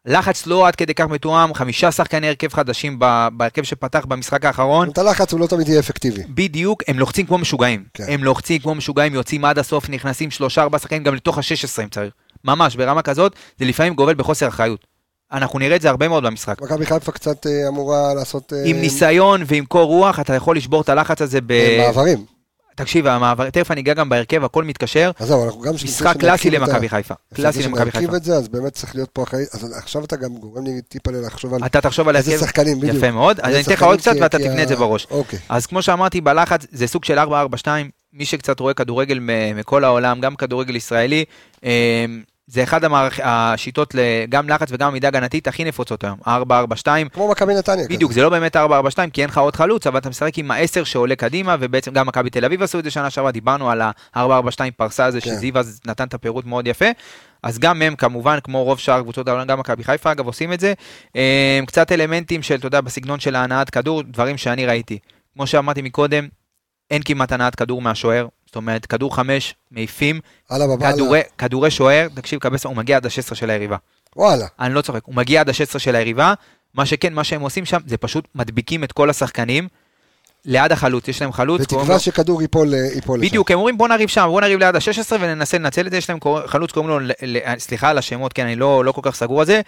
[0.06, 2.98] לחץ לא עד כדי כך מתואם, חמישה שחקני הרכב חדשים
[3.32, 4.88] בהרכב שפתח במשחק האחרון.
[4.88, 6.22] את הלחץ הוא לא תמיד יהיה אפקטיבי.
[6.28, 7.84] בדיוק, הם לוחצים כמו משוגעים.
[7.94, 8.04] כן.
[8.08, 11.88] הם לוחצים כמו משוגעים, יוצאים עד הסוף, נכנסים שלושה ארבעה שחקנים גם לתוך ה-16 אם
[11.88, 12.12] צריך.
[12.44, 14.86] ממש, ברמה כזאת, זה לפעמים גובל בחוסר אחריות.
[15.32, 16.62] אנחנו נראה את זה הרבה מאוד במשחק.
[16.62, 18.52] מכבי חיפה קצת אה, אמורה לעשות...
[18.52, 21.52] אה, עם ניסיון ועם קור רוח, אתה יכול לשבור את הלחץ הזה ב...
[21.52, 22.24] אה, מעברים.
[22.74, 25.10] תקשיב, המעבר, תכף אני אגע גם בהרכב, הכל מתקשר.
[25.18, 25.74] אז זהו, אנחנו גם...
[25.74, 27.14] משחק קלאסי למכבי חיפה.
[27.34, 28.16] קלאסי למכבי להרכיב חיפה.
[28.16, 29.42] את זה, אז באמת צריך להיות פה אחראי.
[29.52, 32.38] אז עכשיו אתה גם גורם לי טיפה לחשוב על אתה תחשוב על איזה.
[32.38, 32.96] שחקנים, בדיוק.
[32.96, 33.40] יפה מאוד.
[33.40, 35.06] אז אני אתן לך עוד קצת ואתה כי את זה בראש.
[35.10, 35.38] אוקיי.
[35.48, 37.22] אז כמו שאמרתי, בלחץ זה סוג של 4-4-2,
[38.12, 39.18] מי שקצת רואה כדורגל
[39.54, 41.24] מכל העולם, גם כדורגל ישראלי,
[41.64, 42.04] אה,
[42.46, 43.20] זה אחד המערכ...
[43.22, 43.94] השיטות,
[44.28, 46.28] גם לחץ וגם עמידה הגנתית הכי נפוצות היום, 4-4-2.
[47.12, 47.84] כמו מכבי נתניה.
[47.88, 48.20] בדיוק, כזה.
[48.20, 48.58] זה לא באמת 4-4-2,
[49.12, 52.30] כי אין לך עוד חלוץ, אבל אתה משחק עם העשר שעולה קדימה, ובעצם גם מכבי
[52.30, 55.30] תל אביב עשו את זה שנה שעברה, דיברנו על ה-4-4-2 פרסה הזה, כן.
[55.30, 56.86] שזיו אז נתן את הפירוט מאוד יפה.
[57.42, 60.60] אז גם הם כמובן, כמו רוב שאר קבוצות העולם, גם מכבי חיפה אגב עושים את
[60.60, 60.72] זה.
[61.16, 64.98] אה, קצת אלמנטים של, אתה יודע, בסגנון של ההנעת כדור, דברים שאני ראיתי.
[65.34, 66.28] כמו שאמרתי מקודם,
[66.90, 70.20] אין כמעט הנעת כדור מהשוער, זאת אומרת, כדור חמש, מעיפים.
[70.94, 73.76] כדורי, כדורי שוער, תקשיב, קבס, הוא מגיע עד ה-16 של היריבה.
[74.16, 74.46] וואלה.
[74.60, 76.34] אני לא צוחק, הוא מגיע עד ה-16 של היריבה,
[76.74, 79.68] מה שכן, מה שהם עושים שם, זה פשוט מדביקים את כל השחקנים
[80.44, 83.28] ליד החלוץ, יש להם חלוץ, בתקווה שכדור ייפול אה, ייפול לשם.
[83.28, 86.10] בדיוק, הם אומרים בוא נריב שם, בוא נריב ליד ה-16 וננסה לנצל את זה, יש
[86.10, 89.40] להם חלוץ קוראים לו, ל- סליחה על השמות, כן, אני לא, לא כל כך סגור
[89.40, 89.60] על זה,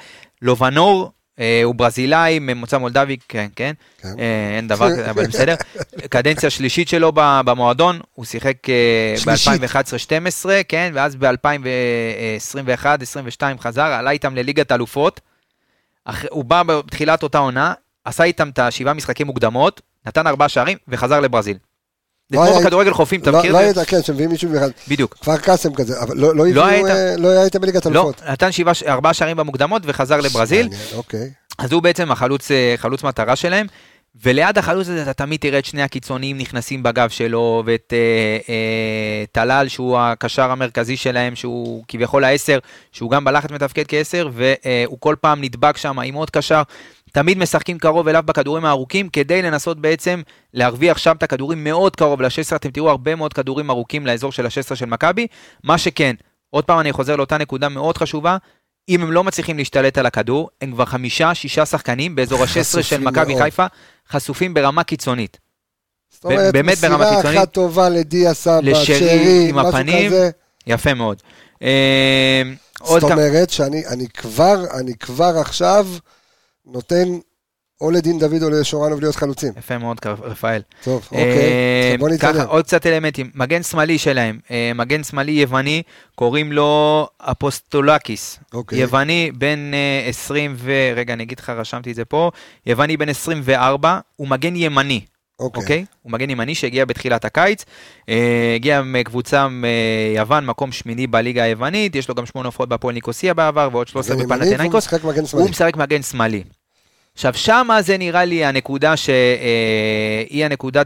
[0.42, 1.08] לובנור, אה,
[1.64, 4.08] הוא ברזילאי, ממוצא מולדבי, כן, כן, כן.
[4.18, 5.54] אה, אין דבר כזה, אבל בסדר.
[6.10, 9.60] קדנציה שלישית שלו במועדון, הוא שיחק אה, שלישית.
[9.60, 12.86] ב-2011-2012, כן, ואז ב-2021-2022
[13.60, 15.20] חזר, עלה איתם לליגת אלופות.
[16.04, 17.72] אח- הוא בא בתחילת אותה עונה,
[18.04, 21.56] עשה איתם את השבעה משחקים מוקדמות, נתן ארבעה שערים וחזר לברזיל.
[22.30, 23.80] זה לא כמו בכדורגל חופים, אתה לא מכיר לא את זה?
[23.80, 24.68] היית, כן, שמביאים מישהו אחד.
[24.88, 25.14] בדיוק.
[25.20, 28.22] כפר קאסם כזה, אבל לא לא הביאו, אה, לא היית בליגת לא, אלופות.
[28.28, 30.68] נתן שבעה, ארבעה שערים במוקדמות וחזר לברזיל.
[30.94, 31.30] אוקיי.
[31.58, 33.66] אז הוא בעצם החלוץ, אה, מטרה שלהם,
[34.22, 39.24] וליד החלוץ הזה אתה תמיד תראה את שני הקיצוניים נכנסים בגב שלו, ואת אה, אה,
[39.32, 42.58] טלל שהוא הקשר המרכזי שלהם, שהוא כביכול העשר,
[42.92, 46.62] שהוא גם בלחץ מתפקד כעשר, והוא כל פעם נדבק שם עם עוד קשר.
[47.14, 50.22] תמיד משחקים קרוב אליו בכדורים הארוכים, כדי לנסות בעצם
[50.54, 54.46] להרוויח שם את הכדורים מאוד קרוב ל-16, אתם תראו הרבה מאוד כדורים ארוכים לאזור של
[54.46, 55.26] ה-16 של מכבי,
[55.64, 56.14] מה שכן,
[56.50, 58.36] עוד פעם אני חוזר לאותה נקודה מאוד חשובה,
[58.88, 63.00] אם הם לא מצליחים להשתלט על הכדור, הם כבר חמישה, שישה שחקנים באזור ה-16 של
[63.00, 63.38] מכבי.
[63.38, 63.66] חיפה,
[64.10, 65.38] חשופים ברמה קיצונית.
[66.10, 67.20] זאת אומרת, מסירה.
[67.20, 70.06] אחת טובה לדיה סבא, לשרי שרי, עם הפנים.
[70.06, 70.30] כזה.
[70.66, 71.22] יפה מאוד.
[72.80, 73.12] עוד זאת.
[73.12, 75.86] אומרת שאני אני כבר, אני כבר עכשיו
[76.66, 77.18] נותן
[77.80, 79.52] או לדין דוד או לשורנוב להיות חלוצים.
[79.58, 80.62] יפה מאוד, רפאל.
[80.84, 81.98] טוב, אה, אוקיי.
[81.98, 82.32] בוא נתקדם.
[82.32, 83.30] ככה, עוד קצת אלמנטים.
[83.34, 85.82] מגן שמאלי שלהם, אה, מגן שמאלי יווני,
[86.14, 88.38] קוראים לו אפוסטולקיס.
[88.52, 88.78] אוקיי.
[88.78, 90.72] יווני בן אה, 20 ו...
[90.96, 92.30] רגע, אני אגיד לך, רשמתי את זה פה.
[92.66, 95.00] יווני בן 24, הוא מגן ימני.
[95.40, 95.62] אוקיי.
[95.62, 95.84] אוקיי?
[96.02, 97.64] הוא מגן ימני שהגיע בתחילת הקיץ,
[98.08, 103.34] אה, הגיע מקבוצה מיוון, מקום שמיני בליגה היוונית, יש לו גם שמונה הופעות בהפועל ניקוסיה
[103.34, 104.86] בעבר, ועוד 13 מגן ימני והוא בפנתנאיקוס,
[105.32, 105.50] הוא.
[105.50, 106.42] משחק מגן שמאלי.
[107.14, 110.82] עכשיו, שמה זה נראה לי הנקודה שהיא הנקודה,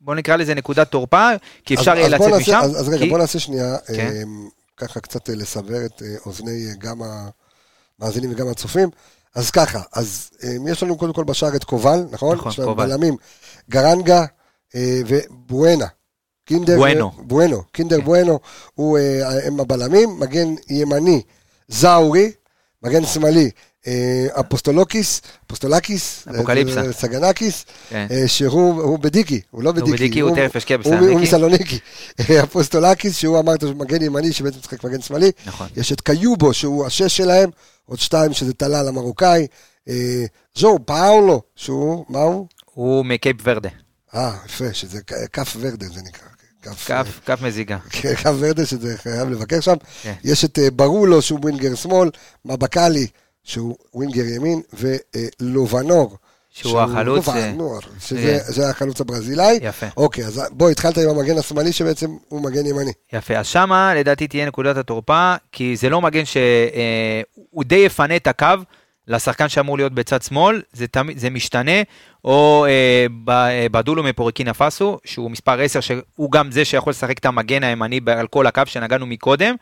[0.00, 1.28] בוא נקרא לזה נקודת תורפה,
[1.64, 2.58] כי אפשר יהיה לצאת נעשה- משם.
[2.62, 3.92] אז אז רגע, כי- בוא נעשה שנייה, כן.
[4.06, 4.22] אה,
[4.76, 6.98] ככה קצת אה, לסבר את אה, אוזני אה, גם
[7.98, 8.88] המאזינים וגם הצופים.
[9.34, 12.36] אז ככה, אז אה, יש לנו קודם כל בשער את קובל, נכון?
[12.36, 12.86] נכון, קובל.
[12.86, 13.16] בלמים,
[13.70, 14.24] גרנגה
[14.74, 15.86] אה, ובואנה.
[16.44, 17.10] קינדר בואנו.
[17.18, 18.04] בואנו, קינדר כן.
[18.04, 18.38] בואנו,
[18.74, 21.22] הוא, אה, הם הבלמים, מגן ימני,
[21.68, 22.32] זאורי,
[22.82, 23.50] מגן שמאלי,
[24.40, 26.80] אפוסטולוקיס, אפוסטולקיס, אפוקליפסה.
[26.82, 28.06] אה, סגנקיס, כן.
[28.10, 31.22] אה, שהוא הוא בדיקי, הוא לא הוא בדיקי, בדיקי, הוא ישקיע הוא- הוא בסלוניקי.
[31.22, 31.78] מסלוניקי.
[32.44, 35.30] אפוסטולקיס, שהוא אמרת שהוא מגן ימני, שבעצם משחק מגן שמאלי.
[35.46, 35.66] נכון.
[35.76, 37.50] יש את קיובו, שהוא השש שלהם,
[37.86, 39.46] עוד שתיים שזה טלאל המרוקאי.
[39.88, 40.24] אה,
[40.58, 42.46] ז'ו פאולו, שהוא, מה הוא?
[42.74, 43.68] הוא מקייפ ורדה,
[44.14, 45.00] אה, יפה, שזה
[45.32, 46.28] כף ורדה זה נקרא.
[46.62, 47.78] כף, כף כף מזיגה.
[48.04, 49.74] אה, כף ורדה, שזה חייב לבקר שם.
[50.02, 50.12] כן.
[50.24, 52.10] יש את אה, ברולו, שהוא ווינגר שמאל,
[52.44, 53.06] מבקלי,
[53.44, 56.16] שהוא ווינגר ימין, ולובנור.
[56.52, 59.58] שהוא החלוץ, אה, לובנור, שזה זה החלוץ הברזילאי.
[59.62, 59.86] יפה.
[59.96, 62.92] אוקיי, אז בוא, התחלת עם המגן השמאלי, שבעצם הוא מגן ימני.
[63.12, 68.26] יפה, אז שמה לדעתי תהיה נקודת התורפה, כי זה לא מגן שהוא די יפנה את
[68.26, 68.46] הקו
[69.08, 71.82] לשחקן שאמור להיות בצד שמאל, זה, תמיד, זה משתנה,
[72.24, 77.18] או אה, ב- אה, בדולו מפורקינה פאסו, שהוא מספר 10, שהוא גם זה שיכול לשחק
[77.18, 79.54] את המגן הימני על כל הקו שנגענו מקודם,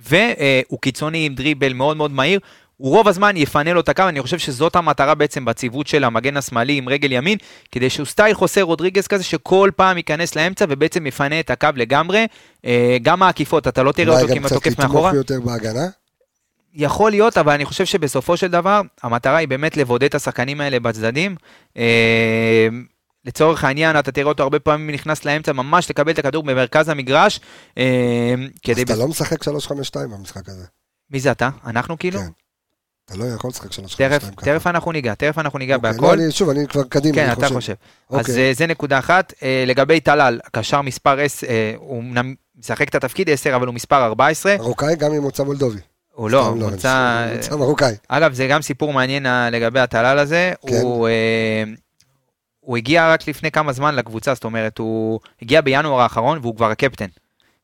[0.00, 2.40] והוא קיצוני עם דריבל מאוד מאוד מהיר.
[2.76, 6.36] הוא רוב הזמן יפנה לו את הקו, אני חושב שזאת המטרה בעצם בציוות של המגן
[6.36, 7.38] השמאלי עם רגל ימין,
[7.72, 12.26] כדי שהוא סטייל חוסר רודריגז כזה, שכל פעם ייכנס לאמצע ובעצם יפנה את הקו לגמרי.
[12.64, 15.10] אה, גם העקיפות, אתה לא תראה אולי אותו גם כמעט קצת תוקף מאחורה.
[15.10, 15.86] לתמוך יותר בהגנה.
[16.74, 20.80] יכול להיות, אבל אני חושב שבסופו של דבר, המטרה היא באמת לבודד את השחקנים האלה
[20.80, 21.36] בצדדים.
[21.76, 22.68] אה,
[23.24, 27.40] לצורך העניין, אתה תראה אותו הרבה פעמים נכנס לאמצע, ממש לקבל את הכדור במרכז המגרש.
[27.78, 28.34] אה,
[28.70, 28.78] אז.
[28.78, 29.46] אתה לא משחק 3-5-2
[29.96, 30.64] במשחק הזה.
[31.10, 31.48] מי זה אתה?
[31.66, 32.18] אנחנו כאילו?
[32.18, 32.43] כן.
[33.04, 34.30] אתה לא יכול לשחק 3-5-2 תכף, ככה.
[34.44, 36.06] תכף אנחנו ניגע, תכף אנחנו ניגע אוקיי, בהכל.
[36.06, 37.74] לא, אני- שוב, אני כבר קדימה, כן, אני אתה חושב.
[38.10, 38.48] אז אוקיי.
[38.48, 39.32] אה, זה נקודה אחת.
[39.42, 43.74] אה, לגבי טלל, קשר מספר 10, אה, הוא אמנם משחק את התפקיד 10, אבל הוא
[43.74, 44.56] מספר 14.
[44.58, 45.78] מרוקאי גם עם מוצא מולדובי.
[46.12, 47.26] הוא לא, סתם מוצא...
[47.36, 47.94] מוצא מרוקאי.
[48.08, 50.52] אגב, זה גם סיפור מעניין אה, לגבי הטלל הזה.
[50.66, 50.80] כן.
[50.82, 51.64] הוא, אה,
[52.60, 56.70] הוא הגיע רק לפני כמה זמן לקבוצה, זאת אומרת, הוא הגיע בינואר האחרון והוא כבר
[56.70, 57.06] הקפטן.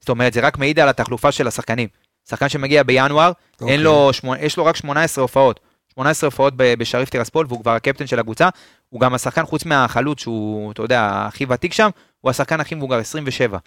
[0.01, 1.89] זאת אומרת, זה רק מעיד על התחלופה של השחקנים.
[2.29, 3.73] שחקן שמגיע בינואר, אוקיי.
[3.73, 5.61] אין לו, שמונה- יש לו רק 18 הופעות.
[5.95, 8.49] 18 הופעות בשריף טירספול, והוא כבר הקפטן של הקבוצה.
[8.89, 11.89] הוא גם השחקן, חוץ מהחלוץ, שהוא, אתה יודע, הכי ותיק שם,
[12.21, 13.59] הוא השחקן הכי מבוגר, 27.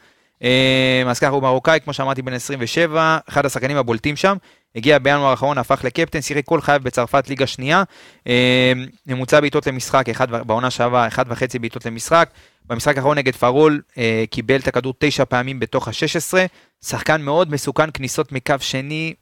[0.44, 4.38] אה, אז ככה, הוא מרוקאי, כמו שאמרתי, בן 27, אחד השחקנים הבולטים שם.
[4.76, 7.84] הגיע בינואר האחרון, הפך לקפטן, שיחק כל חייו בצרפת ליגה שנייה.
[8.28, 8.74] אה,
[9.08, 12.30] ממוצע בעיטות למשחק, אחד, בעונה שעברה, אחד וחצי בעיטות למשחק.
[12.66, 16.38] במשחק האחרון נגד פארול, אה, קיבל את הכדור תשע פעמים בתוך ה-16.
[16.86, 19.14] שחקן מאוד מסוכן, כניסות מקו שני,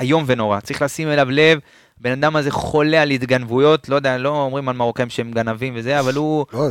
[0.00, 0.60] איום ונורא.
[0.60, 1.58] צריך לשים אליו לב,
[2.04, 6.00] הבן אדם הזה חולה על התגנבויות, לא יודע, לא אומרים על מרוקאים שהם גנבים וזה,
[6.00, 6.46] אבל הוא...
[6.52, 6.68] לא,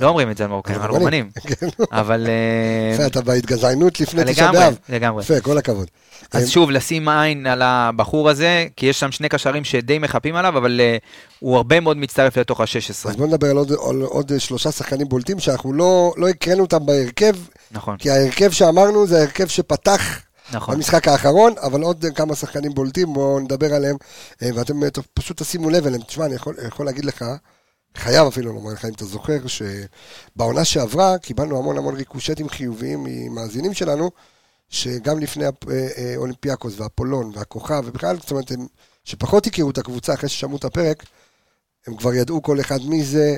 [0.00, 1.30] לא אומרים את זה על מרוקאים, על רומנים.
[1.48, 1.66] כן.
[1.92, 2.26] אבל...
[2.26, 4.76] אה, יפה, אתה בהתגזענות לפני תשעה לגמרי, באב.
[4.88, 5.22] לגמרי.
[5.22, 5.88] יפה, כל הכבוד.
[6.34, 10.36] אה, אז שוב, לשים עין על הבחור הזה, כי יש שם שני קשרים שדי מחפים
[10.36, 11.04] עליו, אבל uh,
[11.38, 13.08] הוא הרבה מאוד מצטרף לתוך ה-16.
[13.08, 16.86] אז בוא נדבר על עוד- על עוד שלושה שחקנים בולטים שאנחנו לא לא הקראנו אותם
[16.86, 17.34] בהרכב,
[17.70, 20.20] נכון, כי ההרכב שאמרנו זה ההרכב שפתח
[20.52, 20.74] נכון.
[20.74, 23.96] במשחק האחרון, אבל עוד כמה שחקנים בולטים, בואו נדבר עליהם,
[24.42, 26.02] אה, ואתם אה, פשוט תשימו לב אליהם.
[26.02, 27.24] תשמע, אני יכול, יכול להגיד לך,
[27.96, 33.74] חייב אפילו לומר לך, אם אתה זוכר, שבעונה שעברה קיבלנו המון המון ריקושטים חיוביים ממאזינים
[33.74, 34.10] שלנו,
[34.68, 38.66] שגם לפני אה, אולימפיאקוס והפולון והכוכב, ובכלל, זאת אומרת, הם,
[39.04, 41.04] שפחות הכירו את הקבוצה אחרי ששמעו את הפרק,
[41.86, 43.36] הם כבר ידעו כל אחד מי זה,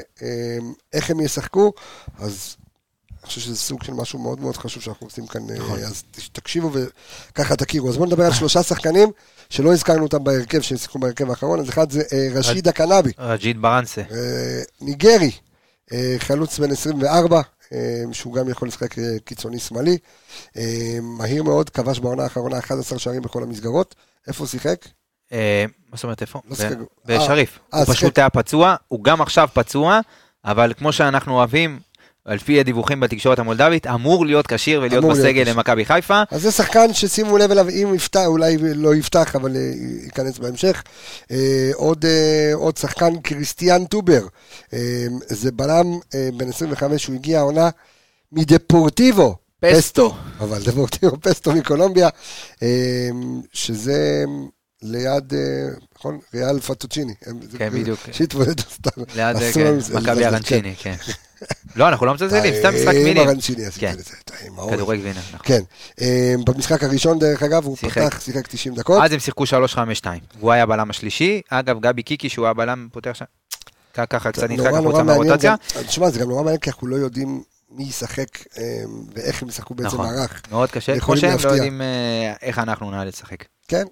[0.93, 1.73] איך הם ישחקו,
[2.19, 2.57] אז
[3.27, 5.79] אני חושב שזה סוג של משהו מאוד מאוד חשוב שאנחנו עושים כאן, נכון.
[5.79, 7.89] אה, אז תקשיבו וככה תכירו.
[7.89, 9.11] אז בואו נדבר על שלושה שחקנים
[9.51, 13.63] שלא הזכרנו אותם בהרכב, שהם שיחקו בהרכב האחרון, אז אחד זה אה, רשידה קנאבי, רג'יד
[13.63, 14.01] ברנסה.
[14.11, 15.31] אה, ניגרי,
[16.19, 17.41] חלוץ בן 24,
[17.73, 17.79] אה,
[18.13, 19.99] שהוא גם יכול לשחק קיצוני שמאלי,
[21.03, 23.95] מהיר מאוד, כבש בעונה האחרונה 11 שערים בכל המסגרות.
[24.29, 24.87] איפה הוא שיחק?
[25.31, 25.37] מה
[25.95, 26.41] זאת אומרת איפה?
[26.51, 26.57] לא.
[27.05, 27.59] בשריף.
[27.73, 27.85] הוא.
[27.85, 30.01] פשוט היה פצוע, הוא גם עכשיו פצוע,
[30.45, 31.81] אבל כמו שאנחנו אוהבים,
[32.27, 35.43] על פי הדיווחים בתקשורת המולדבית, אמור להיות כשיר ולהיות בסגל.
[35.47, 36.23] למכבי חיפה.
[36.31, 39.71] אז זה שחקן ששימו לב אליו, אם יפתח, אולי לא יפתח, אבל אה,
[40.05, 40.83] ייכנס בהמשך.
[41.31, 44.27] אה, עוד, אה, עוד שחקן, קריסטיאן טובר.
[44.75, 47.69] אה, זה בלם אה, בן 25, הוא הגיע העונה
[48.33, 49.37] מדפורטיבו.
[49.61, 50.15] פסטו.
[50.41, 52.09] אבל דפורטיבו פסטו מקולומביה,
[52.63, 52.69] אה,
[53.53, 54.25] שזה
[54.83, 55.39] ליד, אה,
[55.99, 56.19] נכון?
[56.35, 57.15] ריאל פטוצ'יני.
[57.59, 58.01] כן, בדיוק.
[58.13, 59.03] שהתמודדו סתם.
[59.17, 60.95] ליד כן, מכבי ארנצ'יני, כן.
[61.77, 63.29] לא, אנחנו לא מזלזלים, סתם משחק טעים מילים.
[63.29, 63.93] ארנצ'יני עשית כן.
[63.93, 64.15] את זה.
[64.71, 65.41] כדורי גבינה, נכון.
[65.47, 65.61] כן,
[66.01, 67.77] אה, במשחק הראשון דרך אגב הוא.
[67.77, 69.03] פתח, שיחק 90 דקות.
[69.03, 69.47] אז הם שיחקו 3-5-2,
[70.39, 71.41] והוא היה הבלם השלישי.
[71.51, 73.25] אגב, גבי קיקי, שהוא הבלם, פותח שם,
[74.09, 75.55] ככה קצת נדחק החוצה מהרוטציה.
[75.77, 78.27] גם- תשמע זה גם נורא מעניין כי אנחנו לא יודעים מי ישחק
[78.59, 78.63] אה,
[79.15, 80.07] ואיך הם ישחקו בעצם נכון.
[80.07, 80.43] מערך.
[80.51, 81.49] מאוד קשה, כמו שהם לא.
[81.49, 83.45] יודעים אה, איך אנחנו נעלה לשחק.
[83.69, 83.85] כן.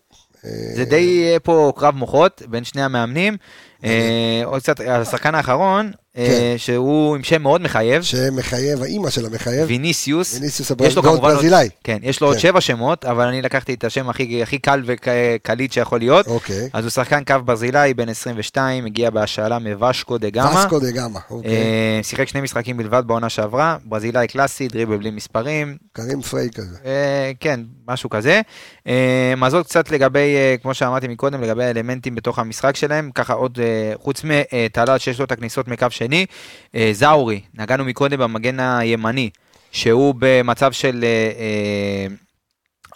[0.45, 3.37] אה, זה די אה, פה קרב מוחות בין שני המאמנים.
[3.85, 6.55] אה, עוד קצת, השחקן האחרון, אה, כן.
[6.57, 10.35] שהוא עם שם מאוד מחייב, שמחייב, האימא של המחייב, ויניסיוס.
[10.35, 11.07] ויניסיוס הברזילאי.
[11.11, 11.69] עוד- ברזילאי.
[11.85, 12.43] כן, יש לו עוד כן.
[12.43, 16.27] שבע שמות, אבל אני לקחתי את השם הכי הכי קל וקליט שיכול להיות.
[16.27, 16.69] אוקיי.
[16.73, 20.49] אז הוא שחקן קו ברזילאי, בן 22, הגיע בהשאלה מווסקו דה גמא.
[20.59, 21.51] וסקו דה גמא, אוקיי.
[21.51, 26.77] אה, שיחק שני משחקים בלבד בעונה שעברה, ברזילאי קלאסי, דריבל בלי מספרים, קרים פריי כזה.
[26.85, 28.41] אה, כן, משהו כזה.
[28.87, 33.33] אה, אז עוד קצת לגבי, אה, כמו שאמרתי מקודם, לגבי האלמנטים בתוך המשחק שלהם, ככה
[33.33, 36.27] עוד, אה, חוץ מטלל שיש לו את הכניסות מקו שני,
[36.75, 39.31] אה, זאורי, נגענו מקודם במגן הימני,
[39.73, 41.05] שהוא במצב של...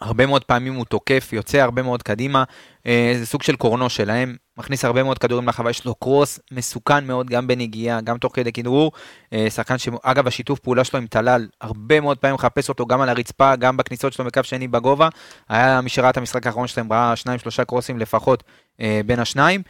[0.01, 2.45] הרבה מאוד פעמים הוא תוקף, יוצא הרבה מאוד קדימה,
[2.87, 7.07] אה, זה סוג של קורנו שלהם, מכניס הרבה מאוד כדורים לחווה, יש לו קרוס מסוכן
[7.07, 8.93] מאוד גם בנגיעה, גם תוך כדי כדרור,
[9.33, 13.09] אה, שחקן שאגב השיתוף פעולה שלו עם טלל, הרבה מאוד פעמים מחפש אותו גם על
[13.09, 15.09] הרצפה, גם בכניסות שלו מקו שני בגובה,
[15.49, 18.43] היה מי שראה את המשחק האחרון שלהם, ראה שניים שלושה קרוסים לפחות
[18.81, 19.63] אה, בין השניים.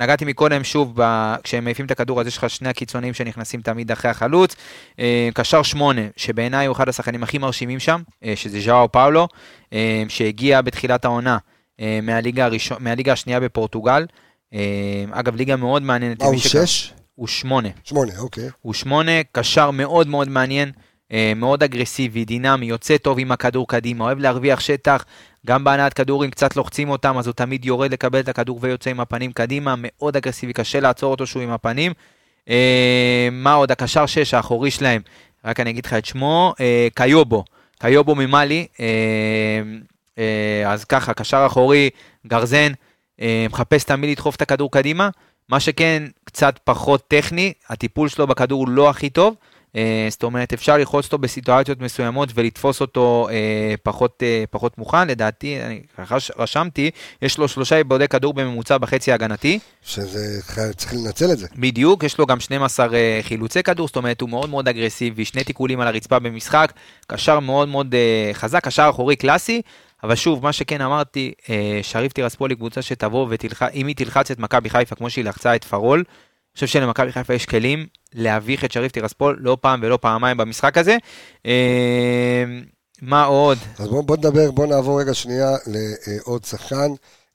[0.00, 1.34] נגעתי מקודם שוב, ב...
[1.42, 4.56] כשהם מעיפים את הכדור אז יש לך שני הקיצוניים שנכנסים תמיד אחרי החלוץ.
[4.98, 9.28] אה, קשר שמונה, שבעיניי הוא אחד השחקנים הכי מרשימים שם, אה, שזה ז'או פאולו,
[9.72, 11.38] אה, שהגיע בתחילת העונה
[12.02, 14.06] מהליגה, הראשון, מהליגה השנייה בפורטוגל.
[15.10, 16.22] אגב, ליגה מאוד מעניינת.
[16.22, 16.92] מה הוא שכ- שש?
[17.14, 17.68] הוא שמונה.
[17.84, 18.48] שמונה, אוקיי.
[18.62, 20.72] הוא שמונה, קשר מאוד מאוד מעניין,
[21.36, 25.04] מאוד אגרסיבי, דינמי, יוצא טוב עם הכדור קדימה, אוהב להרוויח שטח,
[25.46, 28.90] גם בהנעת כדור, אם קצת לוחצים אותם, אז הוא תמיד יורד לקבל את הכדור ויוצא
[28.90, 31.92] עם הפנים קדימה, מאוד אגרסיבי, קשה לעצור אותו שהוא עם הפנים.
[32.48, 33.72] אה, מה עוד?
[33.72, 35.02] הקשר 6 האחורי שלהם,
[35.44, 37.44] רק אני אגיד לך את שמו, אה, קיובו,
[37.78, 38.86] קיובו ממאלי, אה,
[40.18, 41.90] אה, אז ככה, קשר אחורי,
[42.26, 42.72] גרזן,
[43.20, 45.08] אה, מחפש תמיד לדחוף את הכדור קדימה,
[45.48, 49.34] מה שכן, קצת פחות טכני, הטיפול שלו בכדור הוא לא הכי טוב,
[50.10, 55.62] זאת אומרת, אפשר ללחוץ אותו בסיטואציות מסוימות ולתפוס אותו אה, פחות, אה, פחות מוכן, לדעתי,
[55.62, 55.80] אני
[56.38, 56.90] רשמתי,
[57.22, 60.40] יש לו שלושה עיבודי כדור בממוצע בחצי ההגנתי, שזה,
[60.76, 61.46] צריך לנצל את זה.
[61.56, 65.44] בדיוק, יש לו גם 12 אה, חילוצי כדור, זאת אומרת, הוא מאוד מאוד אגרסיבי, שני
[65.44, 66.72] תיקולים על הרצפה במשחק,
[67.06, 69.62] קשר מאוד מאוד אה, חזק, קשר אחורי קלאסי,
[70.04, 74.30] אבל שוב, מה שכן אמרתי, אה, שריף טירספול היא קבוצה שתבוא ותלחץ, אם היא תלחץ
[74.30, 76.04] את מכבי חיפה כמו שהיא לחצה את פרול,
[76.58, 80.96] חושב שלמכבי חיפה יש כלים להביך את שריף טירספול לא פעם ולא פעמיים במשחק הזה.
[81.46, 82.44] אה,
[83.02, 83.58] מה עוד?
[83.78, 86.90] אז בואו בוא נדבר, בואו נעבור רגע שנייה לעוד שחקן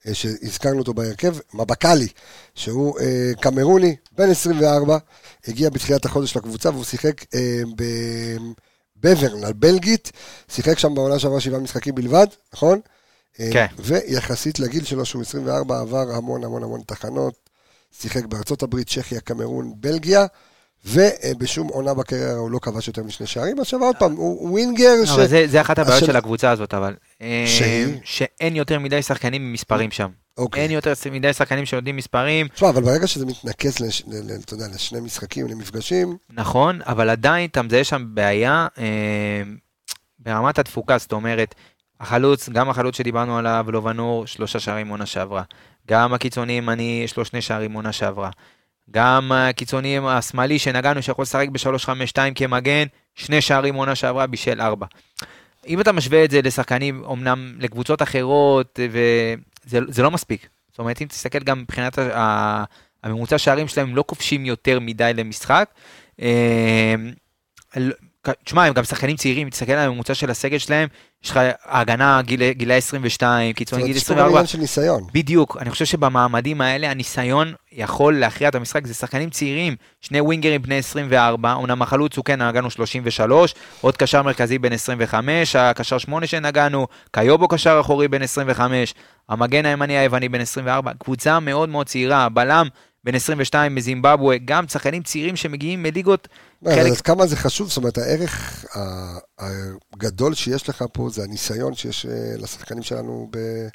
[0.07, 2.07] אה, שהזכרנו אותו בהרכב, מבקלי,
[2.55, 4.97] שהוא אה, קמרוני, בן 24,
[5.47, 7.61] הגיע בתחילת החודש לקבוצה והוא שיחק אה,
[8.99, 10.11] בברן, על בלגית,
[10.49, 12.79] שיחק שם בעונה שעברה שבעה משחקים בלבד, נכון?
[13.37, 13.65] כן.
[13.79, 17.42] ויחסית לגיל שלו, שהוא 24, עבר המון המון המון תחנות,
[18.01, 20.25] שיחק בארצות הברית, צ'כיה, קמרון, בלגיה.
[20.85, 23.59] ובשום עונה בקריירה הוא לא כבש יותר משני שערים.
[23.59, 25.09] עכשיו עוד פעם, הוא ווינגר ש...
[25.09, 26.93] אבל זה, זה אחת הבעיות השל- של הקבוצה הזאת, אבל.
[27.21, 27.95] אה, שהיא?
[28.03, 30.09] שאין יותר מדי שחקנים עם מספרים שם.
[30.37, 30.63] אוקיי.
[30.63, 34.53] אין יותר מדי שחקנים שיודעים מספרים, תשמע, אבל ברגע שזה מתנקז, לש, ל, ל, אתה
[34.53, 39.41] יודע, לשני משחקים, למפגשים, נכון, אבל עדיין אתה מזהה שם בעיה אה,
[40.19, 41.55] ברמת התפוקה, זאת אומרת,
[41.99, 45.43] החלוץ, גם החלוץ שדיברנו עליו, לובנור, שלושה שערים עונה שעברה.
[45.87, 48.29] גם הקיצוני ימני, יש לו שני שערים עונה שעברה.
[48.91, 54.85] גם הקיצוני השמאלי שנגענו, שיכול לשחק ב-3-5-2 כמגן, שני שערים עונה שעברה, בישל ארבע.
[55.67, 60.47] אם אתה משווה את זה לשחקנים, אמנם לקבוצות אחרות, וזה זה לא מספיק.
[60.69, 61.99] זאת אומרת, אם תסתכל גם מבחינת
[63.03, 65.69] הממוצע שערים שלהם, הם לא כובשים יותר מדי למשחק.
[68.45, 70.87] תשמע, הם גם שחקנים צעירים, תסתכל על הממוצע של הסגל שלהם,
[71.23, 74.37] יש לך הגנה גיל- גילאי 22, זאת קיצוני גיל יש פה גם 24.
[74.39, 75.03] עניין של ניסיון.
[75.13, 80.61] בדיוק, אני חושב שבמעמדים האלה הניסיון יכול להכריע את המשחק, זה שחקנים צעירים, שני ווינגרים
[80.61, 86.27] בני 24, אמנם החלוץ הוא כן נגענו 33, עוד קשר מרכזי בן 25, הקשר 8
[86.27, 88.93] שנגענו, קיובו קשר אחורי בן 25,
[89.29, 92.67] המגן הימני היווני בן 24, קבוצה מאוד מאוד צעירה, הבלם
[93.03, 96.27] בן 22 מזימבבואה, גם שחקנים צעירים שמגיעים מליגות,
[96.65, 98.65] חלק- אז כמה זה חשוב, זאת אומרת, הערך
[99.93, 103.67] הגדול שיש לך פה זה הניסיון שיש אה, לשחקנים שלנו ב-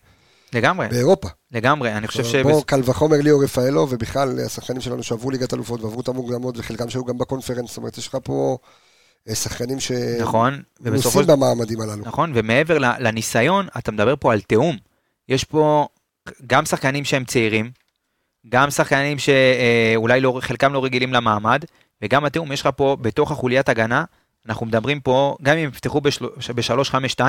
[0.53, 1.29] לגמרי, באירופה.
[1.53, 2.35] לגמרי, אני חושב ש...
[2.35, 6.91] בוא, קל וחומר ליאור רפאלו, ובכלל השחקנים שלנו שעברו ליגת אלופות ועברו את המוקדמות, וחלקם
[6.91, 8.59] שהיו גם בקונפרנס, זאת אומרת, יש לך פה
[9.29, 9.79] אה, שחקנים
[10.21, 12.05] נכון, ובסופו שנוסעים במעמדים הללו.
[12.07, 14.77] נכון, ומעבר לניסיון, אתה מדבר פה על תיאום.
[15.29, 15.89] יש פה
[16.47, 17.71] גם שחקנים שהם צעירים,
[18.49, 21.65] גם שחקנים שאולי לא, חלקם לא רגילים למעמד,
[22.03, 24.05] וגם התיאום, יש לך פה בתוך החוליית הגנה,
[24.49, 27.21] אנחנו מדברים פה, גם אם יפתחו ב-3-5-2,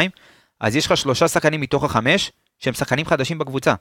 [0.60, 3.74] אז יש לך שלושה שחקנים מתוך החמש, שהם שחקנים חדשים בקבוצה.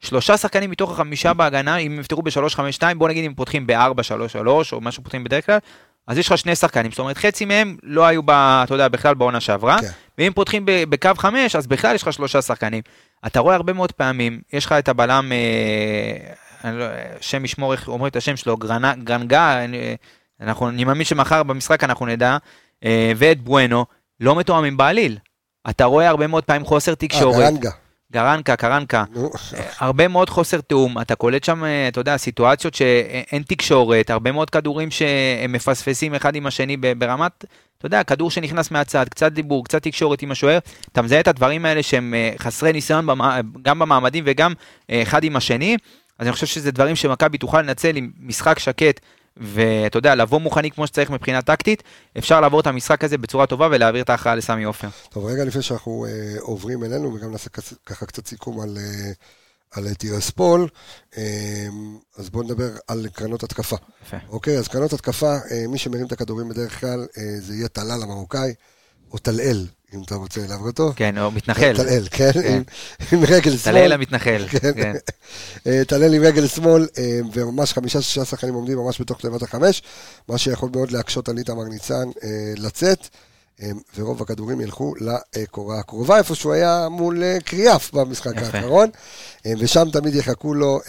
[0.00, 4.92] שלושה שחקנים מתוך החמישה בהגנה, אם יפתחו ב-3-5-2, בוא נגיד אם פותחים ב-4-3-3, או מה
[4.92, 5.58] שפותחים בדרך כלל,
[6.06, 9.14] אז יש לך שני שחקנים, זאת אומרת חצי מהם לא היו, ב, אתה יודע, בכלל
[9.14, 9.88] בעונה שעברה, כן.
[10.18, 12.82] ואם פותחים ב- בקו חמש, אז בכלל יש לך שלושה שחקנים.
[13.26, 15.32] אתה רואה הרבה מאוד פעמים, יש לך את הבלם,
[16.64, 16.84] אה, לא,
[17.20, 19.96] שם ישמור איך אומרים את השם שלו, גרנה, גרנגה, אני,
[20.40, 22.36] אנחנו, אני מאמין שמחר במשחק אנחנו נדע,
[22.84, 23.86] אה, ואת בואנו,
[24.20, 25.18] לא מתואמים בעליל.
[25.70, 27.70] אתה רואה הרבה מאוד פעמים חוסר אה, תקשורת, גרנגה.
[28.12, 29.30] גרנקה, קרנקה, נו,
[29.78, 34.50] הרבה מאוד חוסר תיאום, אתה קולט שם, אה, אתה יודע, סיטואציות שאין תקשורת, הרבה מאוד
[34.50, 37.44] כדורים שהם מפספסים אחד עם השני ברמת,
[37.78, 40.58] אתה יודע, כדור שנכנס מהצד, קצת דיבור, קצת תקשורת עם השוער,
[40.92, 43.06] אתה מזהה את הדברים האלה שהם אה, חסרי ניסיון
[43.62, 44.52] גם במעמדים וגם
[44.90, 45.76] אה, אחד עם השני,
[46.18, 49.00] אז אני חושב שזה דברים שמכבי תוכל לנצל עם משחק שקט.
[49.36, 51.82] ואתה יודע, לבוא מוכנים כמו שצריך מבחינה טקטית,
[52.18, 54.88] אפשר לעבור את המשחק הזה בצורה טובה ולהעביר את ההכרעה לסמי עופר.
[55.08, 57.50] טוב, רגע לפני שאנחנו אה, עוברים אלינו, וגם נעשה
[57.86, 59.12] ככה קצת סיכום על, אה,
[59.70, 60.68] על אה, טירספול,
[61.18, 61.66] אה,
[62.18, 63.76] אז בואו נדבר על קרנות התקפה.
[64.06, 64.16] יפה.
[64.28, 68.02] אוקיי, אז קרנות התקפה, אה, מי שמרים את הכדורים בדרך כלל, אה, זה יהיה טלאל
[68.02, 68.54] המרוקאי,
[69.12, 70.92] או טלאל, אם אתה רוצה להעביר אותו.
[70.96, 71.76] כן, הוא מתנחל.
[71.76, 72.52] טלאל, כן, כן.
[72.52, 72.62] עם-
[73.12, 73.74] עם רגל שמאל.
[73.74, 74.44] טלאל המתנחל.
[74.50, 74.72] כן.
[74.74, 74.92] כן.
[75.66, 79.82] אה, טלל עם רגל שמאל, אה, וממש חמישה-שישה שחקנים עומדים ממש בתוך תיבת החמש,
[80.28, 82.98] מה שיכול מאוד להקשות על איתמר ניצן אה, לצאת,
[83.96, 84.94] ורוב הכדורים ילכו
[85.36, 88.58] לקורה הקרובה, איפה שהוא היה מול קריאף במשחק יפה.
[88.58, 88.88] האחרון,
[89.58, 90.80] ושם תמיד יחכו לו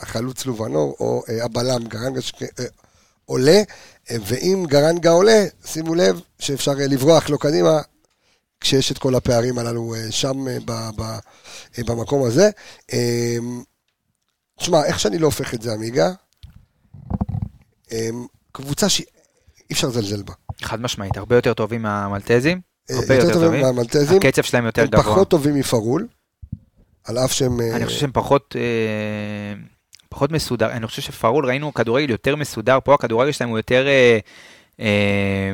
[0.00, 2.20] החלוץ לובנור או הבלם גרנגה
[3.26, 3.62] עולה,
[4.10, 7.80] ואם גרנגה עולה, שימו לב שאפשר אה, לברוח לו קדימה.
[8.60, 11.18] כשיש את כל הפערים הללו אה, שם אה, ב- ב-
[11.86, 12.50] במקום הזה.
[12.92, 13.36] אה,
[14.58, 16.10] תשמע, איך שאני לא הופך את זה, עמיגה,
[17.92, 19.04] אמ, קבוצה שאי
[19.72, 20.32] אפשר לזלזל בה.
[20.62, 22.60] חד משמעית, הרבה יותר טובים מהמלטזים,
[22.90, 23.60] הרבה יותר טובים.
[23.60, 25.04] מהמלטזים, הקצב שלהם יותר הם גבוה.
[25.04, 26.08] פחות טובים מפרול,
[27.04, 27.60] על אף שהם...
[27.60, 29.60] אני חושב שהם פחות, אה,
[30.08, 34.18] פחות מסודר, אני חושב שפרול ראינו כדורגל יותר מסודר, פה הכדורגל שלהם הוא יותר אה,
[34.80, 35.52] אה,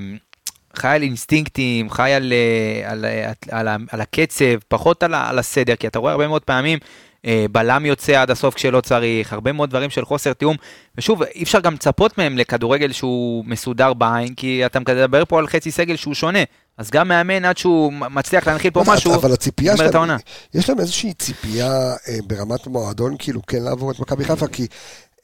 [0.77, 5.39] חי על אינסטינקטים, חי על, אה, על, על, על, ה- על הקצב, פחות על, על
[5.39, 6.79] הסדר, כי אתה רואה הרבה מאוד פעמים
[7.27, 10.57] אה, בלם יוצא עד הסוף כשלא צריך, הרבה מאוד דברים של חוסר תיאום,
[10.99, 15.47] ושוב, אי אפשר גם לצפות מהם לכדורגל שהוא מסודר בעין, כי אתה מדבר פה על
[15.47, 16.43] חצי סגל שהוא שונה,
[16.79, 20.17] אז גם מאמן עד שהוא מצליח להנחיל פה משהו, אבל הציפייה שלהם, העונה.
[20.55, 24.67] יש להם איזושהי ציפייה אה, ברמת מועדון, כאילו, כן לעבור את מכבי חיפה, כי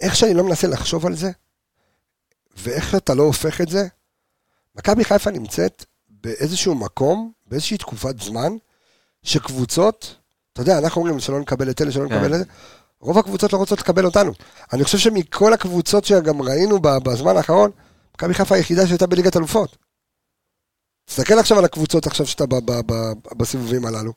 [0.00, 1.30] איך שאני לא מנסה לחשוב על זה,
[2.56, 3.86] ואיך שאתה לא הופך את זה,
[4.76, 8.52] מכבי חיפה נמצאת באיזשהו מקום, באיזושהי תקופת זמן,
[9.22, 10.16] שקבוצות,
[10.52, 12.14] אתה יודע, אנחנו אומרים שלא נקבל את אלה, שלא כן.
[12.14, 12.44] נקבל את זה,
[13.00, 14.32] רוב הקבוצות לא רוצות לקבל אותנו.
[14.72, 17.70] אני חושב שמכל הקבוצות שגם ראינו בזמן האחרון,
[18.14, 19.76] מכבי חיפה היחידה שהייתה בליגת אלופות.
[21.08, 24.12] תסתכל עכשיו על הקבוצות עכשיו שאתה ב- ב- ב- בסיבובים הללו.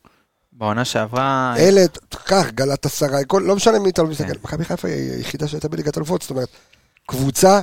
[0.54, 1.82] בעונה שעברה, אלה,
[2.26, 2.86] קח, גלת
[3.28, 4.28] כל- לא משנה מי אתה לא מסתכל.
[4.34, 4.40] כן.
[4.44, 6.48] מכבי חיפה היא היחידה שהייתה בליגת אלופות, זאת אומרת,
[7.08, 7.62] קבוצה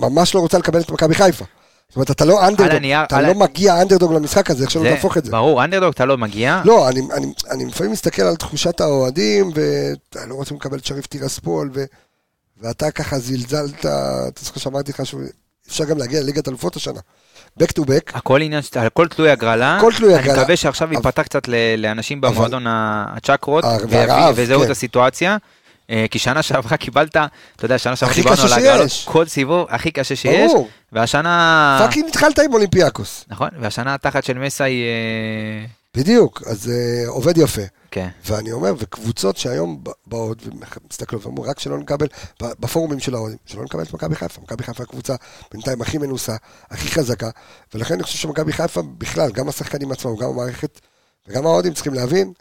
[0.00, 1.44] ממש לא רוצה לקבל את מכבי חיפה.
[1.88, 2.72] זאת אומרת, אתה לא אנדרדוג,
[3.04, 5.30] אתה לא מגיע אנדרדוג למשחק הזה, איך שלא תהפוך את זה.
[5.30, 10.34] ברור, אנדרדוג אתה לא מגיע, לא, אני, אני, אני לפעמים מסתכל על תחושת האוהדים, ולא
[10.34, 11.70] רוצים לקבל את שריף טירספול,
[12.56, 17.00] ואתה ככה זלזלת, אתה זוכר שאמרתי לך שאפשר גם להגיע לליגת אלופות השנה.
[17.58, 20.32] Back to back, הכל עניין, הכל תלוי הגרלה, הכל תלוי הגרלה.
[20.32, 24.66] אני מקווה שעכשיו ייפתח קצת לאנשים במועדון הצ'קרות, אה, וזהו כן.
[24.66, 25.36] את הסיטואציה.
[25.90, 28.90] אה, כי שנה שעברה קיבלת, אתה יודע, שנה שעברה דיברנו על הגרלות.
[29.04, 30.52] כל סיבוב הכי קשה שיש.
[30.92, 33.24] והשנה, fucking התחלת עם אולימפיאקוס.
[33.28, 37.62] נכון, והשנה התחת של מסאי, אה, בדיוק, אז זה עובד יפה.
[37.90, 38.08] כן.
[38.26, 42.06] ואני אומר, וקבוצות שהיום באות ומסתכלות ואומרות, רק שלא נקבל,
[42.40, 44.40] בפורומים של האוהדים, שלא נקבל את מכבי חיפה.
[44.40, 45.14] מכבי חיפה הקבוצה
[45.52, 46.36] בינתיים הכי מנוסה,
[46.70, 47.30] הכי חזקה,
[47.74, 50.80] ולכן אני חושב שמכבי חיפה בכלל, גם השחקנים עצמם, גם המערכת,
[51.28, 52.32] וגם האוהדים צריכים להבין,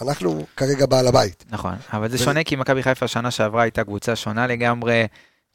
[0.00, 1.44] אנחנו כרגע בעל הבית.
[1.50, 5.06] נכון, אבל זה ו- שונה כי מכבי חיפה שנה שעברה הייתה קבוצה שונה לגמרי.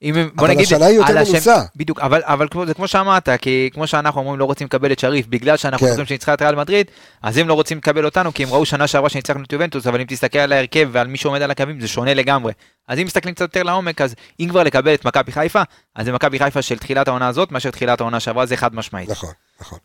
[0.03, 1.63] אם, הם- בוא נגיד, השנה היא יותר על השם- מנוסה.
[1.75, 4.99] בדיוק, אבל, אבל כמו, זה כמו שאמרת, כי כמו שאנחנו אומרים לא רוצים לקבל את
[4.99, 5.91] שריף בגלל שאנחנו כן.
[5.91, 6.87] זוכרים שניצחה את ריאל מדריד,
[7.21, 9.99] אז הם לא רוצים לקבל אותנו כי הם ראו שנה שעברה שניצחנו את יובנטוס, אבל
[9.99, 12.53] אם תסתכל על ההרכב ועל מי שעומד על הקווים זה שונה לגמרי.
[12.87, 15.61] אז אם מסתכלים קצת יותר לעומק, אז אם כבר לקבל את מכבי חיפה,
[15.95, 19.09] אז זה מכבי חיפה של תחילת העונה הזאת, מאשר תחילת העונה שעברה, זה חד משמעית.
[19.09, 19.31] נכון,
[19.61, 19.79] נכון.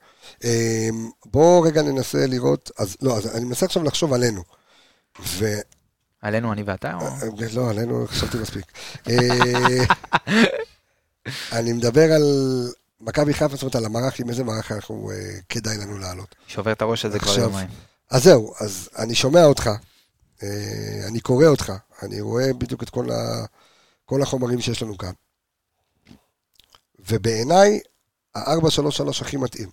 [0.44, 0.48] אמ,
[1.26, 4.42] בואו רגע ננסה לראות, אז לא, אז אני מנסה עכשיו לחשוב עלינו.
[5.26, 5.46] ו...
[6.20, 6.94] עלינו אני ואתה?
[6.94, 7.06] או...
[7.54, 8.64] לא, עלינו חשבתי מספיק.
[9.08, 9.84] אה,
[11.58, 12.22] אני מדבר על
[13.00, 16.34] מכבי חיפה, זאת אומרת על המערך, עם איזה מערך אנחנו, אה, כדאי לנו לעלות.
[16.46, 17.68] שובר את הראש הזה כבר יומיים.
[18.10, 19.70] אז זהו, אז אני שומע אותך,
[20.42, 20.48] אה,
[21.08, 23.44] אני קורא אותך, אני רואה בדיוק את כל, ה,
[24.04, 25.12] כל החומרים שיש לנו כאן.
[27.08, 27.80] ובעיניי,
[28.34, 29.68] ה-433 הכי מתאים.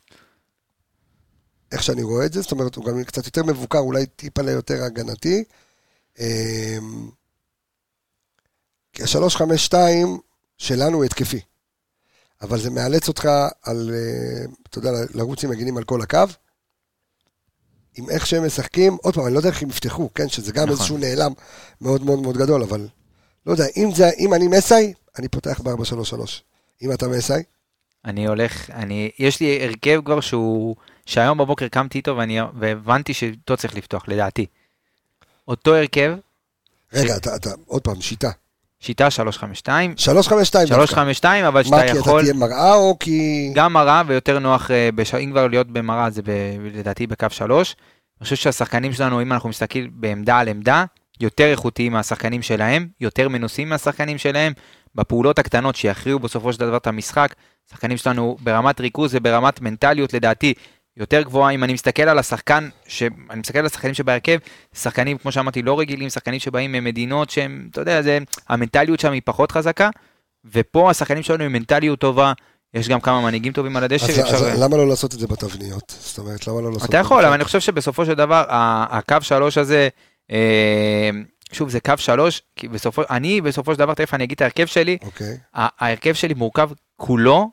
[1.71, 4.83] איך שאני רואה את זה, זאת אומרת, הוא גם קצת יותר מבוקר, אולי טיפה ליותר
[4.83, 5.43] הגנתי.
[8.93, 9.73] כי ה-352
[10.57, 11.39] שלנו הוא התקפי.
[12.41, 13.29] אבל זה מאלץ אותך
[13.63, 16.19] על, אה, אתה יודע, לרוץ עם מגינים על כל הקו.
[17.97, 20.63] עם איך שהם משחקים, עוד פעם, אני לא יודע איך הם יפתחו, כן, שזה גם
[20.63, 20.69] נכון.
[20.69, 21.31] איזשהו נעלם
[21.81, 22.87] מאוד מאוד מאוד גדול, אבל
[23.45, 26.19] לא יודע, אם, זה, אם אני מסאי, אני פותח ב-433.
[26.81, 27.43] אם אתה מסאי,
[28.05, 33.57] אני הולך, אני, יש לי הרכב כבר שהוא, שהיום בבוקר קמתי איתו ואני, והבנתי שאיתו
[33.57, 34.45] צריך לפתוח, לדעתי.
[35.47, 36.15] אותו הרכב,
[36.93, 38.29] רגע, אתה, אתה, עוד פעם, שיטה.
[38.79, 40.85] שיטה 352, 352 דווקא.
[40.85, 43.51] 352, אבל מה, שאתה כי אתה יכול, תהיה מראה או כי...
[43.55, 45.15] גם מראה ויותר נוח, אה, בש...
[45.15, 46.29] אם כבר להיות במראה זה ב...
[46.73, 47.75] לדעתי בקו 3.
[48.19, 50.85] אני חושב שהשחקנים שלנו, אם אנחנו מסתכלים בעמדה על עמדה,
[51.19, 54.53] יותר איכותיים מהשחקנים שלהם, יותר מנוסים מהשחקנים שלהם,
[54.95, 57.35] בפעולות הקטנות שיכריעו בסופו של דבר את המשחק.
[57.67, 60.53] השחקנים שלנו ברמת ריכוז וברמת מנטליות לדעתי
[60.97, 61.51] יותר גבוהה.
[61.51, 63.03] אם אני מסתכל על השחקן, ש...
[63.29, 64.37] אני מסתכל על השחקנים שבהרכב,
[64.73, 68.19] שחקנים כמו שאמרתי לא רגילים, שחקנים שבאים ממדינות שהם, אתה יודע, זה,
[68.49, 69.89] המנטליות שם היא פחות חזקה,
[70.45, 72.33] ופה השחקנים שלנו עם מנטליות טובה,
[72.73, 74.05] יש גם כמה מנהיגים טובים על הדשא.
[74.05, 75.93] אז, אז למה לא לעשות את זה בתבניות?
[75.99, 76.77] זאת אומרת, למה לא לעשות...
[76.77, 77.27] אתה את זה יכול, במשחק?
[77.27, 79.89] אבל אני חושב שבסופו של דבר, הקו שלוש הזה,
[80.31, 81.09] אה,
[81.51, 84.65] שוב, זה קו שלוש, כי בסופו, אני בסופו של דבר, תכף אני אגיד את ההרכב
[84.65, 85.37] שלי, אוקיי.
[85.55, 87.49] ה- ההרכב שלי מורכב כולו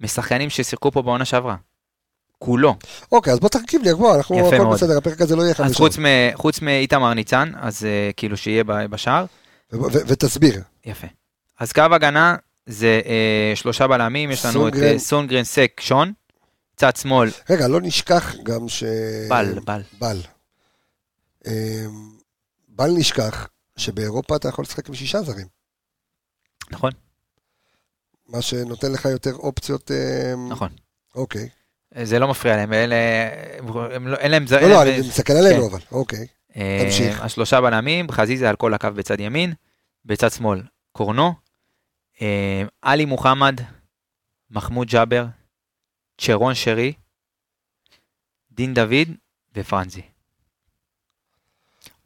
[0.00, 1.56] משחקנים ששיחקו פה בעונה שעברה.
[2.44, 2.76] כולו.
[3.12, 4.46] אוקיי, אז בוא תרכיב לי, בוא, אנחנו...
[4.48, 4.76] הכל מאוד.
[4.76, 8.36] בסדר, הפרק הזה לא יהיה אז חמש חוץ מ- חוץ מאיתמר ניצן, אז אה, כאילו
[8.36, 9.24] שיהיה בשער,
[10.06, 10.62] ותסביר.
[10.84, 11.06] יפה.
[11.58, 12.36] אז קו הגנה
[12.66, 14.92] זה אה, שלושה בלמים, יש לנו את סונגרן.
[14.92, 16.12] אה, סונגרן סק שון,
[16.76, 18.84] צד שמאל, רגע, לא נשכח גם ש...
[19.28, 19.82] בל, בל.
[19.98, 20.20] בל.
[21.46, 21.52] אמ,
[22.68, 25.46] בל נשכח שבאירופה אתה יכול לשחק עם שישה זרים.
[26.70, 26.90] נכון?
[28.28, 29.90] מה שנותן לך יותר אופציות...
[29.90, 30.68] אמ, נכון.
[31.14, 31.48] אוקיי.
[32.02, 32.96] זה לא מפריע להם, אלה,
[33.94, 34.44] הם לא, אין להם...
[34.50, 35.70] לא, לא, אני מסתכל עלינו כן.
[35.70, 36.26] אבל, אוקיי.
[36.56, 37.20] אה, תמשיך.
[37.20, 39.52] השלושה בלמים, חזיזה על כל הקו בצד ימין,
[40.04, 41.32] בצד שמאל קורנו,
[42.22, 43.60] אה, עלי מוחמד,
[44.50, 45.26] מחמוד ג'אבר,
[46.20, 46.92] צ'רון שרי,
[48.52, 49.08] דין דוד
[49.56, 50.02] ופרנזי.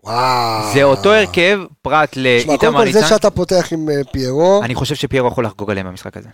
[0.05, 0.73] וואו.
[0.75, 3.15] זה אותו הרכב, פרט שמע, קודם לאיתמר כל זה ניצן.
[3.15, 6.29] שאתה פותח עם אה, פיירו, אני חושב שפיירו יכול לחגוג עליהם במשחק הזה.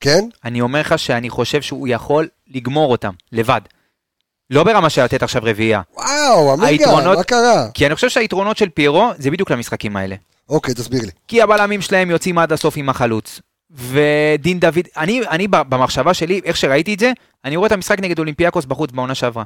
[0.00, 0.20] כן?
[0.44, 3.60] אני אומר לך שאני חושב שהוא יכול לגמור אותם, לבד.
[4.50, 5.80] לא ברמה של לתת עכשיו רביעייה.
[5.96, 7.68] וואו, עמיגה, היתרונות- מה קרה?
[7.74, 10.16] כי אני חושב שהיתרונות של פיירו זה בדיוק למשחקים האלה.
[10.48, 11.10] אוקיי, תסביר לי.
[11.28, 13.40] כי הבלמים שלהם יוצאים עד הסוף עם החלוץ.
[13.70, 17.12] ודין דוד, אני, אני במחשבה שלי, איך שראיתי את זה,
[17.44, 19.44] אני רואה את המשחק נגד אולימפיאקוס בחוץ בעונה שעברה.